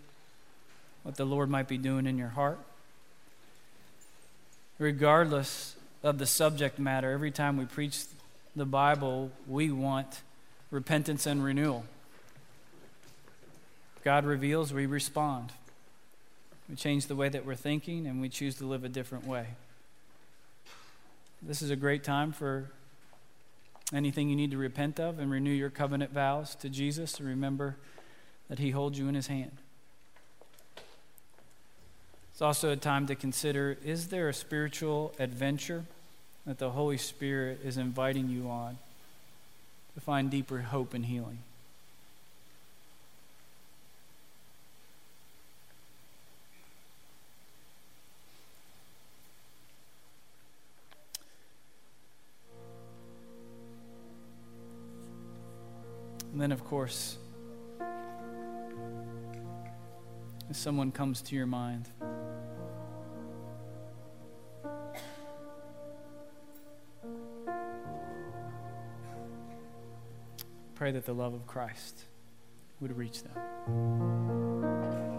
what 1.02 1.16
the 1.16 1.24
Lord 1.24 1.50
might 1.50 1.68
be 1.68 1.78
doing 1.78 2.06
in 2.06 2.18
your 2.18 2.28
heart 2.28 2.58
regardless 4.82 5.76
of 6.02 6.18
the 6.18 6.26
subject 6.26 6.78
matter, 6.78 7.12
every 7.12 7.30
time 7.30 7.56
we 7.56 7.64
preach 7.64 8.04
the 8.56 8.64
Bible, 8.64 9.30
we 9.46 9.70
want 9.70 10.22
repentance 10.70 11.24
and 11.24 11.44
renewal. 11.44 11.84
God 14.02 14.24
reveals, 14.24 14.72
we 14.72 14.86
respond. 14.86 15.52
We 16.68 16.74
change 16.74 17.06
the 17.06 17.14
way 17.14 17.28
that 17.28 17.46
we're 17.46 17.54
thinking 17.54 18.06
and 18.06 18.20
we 18.20 18.28
choose 18.28 18.56
to 18.56 18.66
live 18.66 18.84
a 18.84 18.88
different 18.88 19.26
way. 19.26 19.46
This 21.40 21.62
is 21.62 21.70
a 21.70 21.76
great 21.76 22.02
time 22.02 22.32
for 22.32 22.70
anything 23.92 24.28
you 24.28 24.36
need 24.36 24.50
to 24.50 24.56
repent 24.56 24.98
of 24.98 25.18
and 25.18 25.30
renew 25.30 25.50
your 25.50 25.70
covenant 25.70 26.12
vows 26.12 26.54
to 26.56 26.68
Jesus 26.68 27.12
to 27.12 27.24
remember 27.24 27.76
that 28.48 28.58
He 28.58 28.70
holds 28.70 28.98
you 28.98 29.08
in 29.08 29.14
His 29.14 29.28
hand. 29.28 29.52
It's 32.32 32.40
also 32.40 32.70
a 32.70 32.76
time 32.76 33.06
to 33.06 33.14
consider 33.14 33.76
is 33.84 34.08
there 34.08 34.28
a 34.28 34.34
spiritual 34.34 35.14
adventure 35.18 35.84
that 36.46 36.58
the 36.58 36.70
Holy 36.70 36.96
Spirit 36.96 37.60
is 37.62 37.76
inviting 37.76 38.28
you 38.28 38.48
on 38.48 38.78
to 39.94 40.00
find 40.00 40.30
deeper 40.30 40.58
hope 40.58 40.94
and 40.94 41.04
healing. 41.04 41.38
And 56.32 56.40
then, 56.40 56.50
of 56.50 56.64
course, 56.64 57.18
if 60.48 60.56
someone 60.56 60.90
comes 60.90 61.20
to 61.22 61.36
your 61.36 61.46
mind, 61.46 61.88
pray 70.82 70.90
that 70.90 71.06
the 71.06 71.12
love 71.12 71.32
of 71.32 71.46
Christ 71.46 72.06
would 72.80 72.98
reach 72.98 73.22
them. 73.22 75.11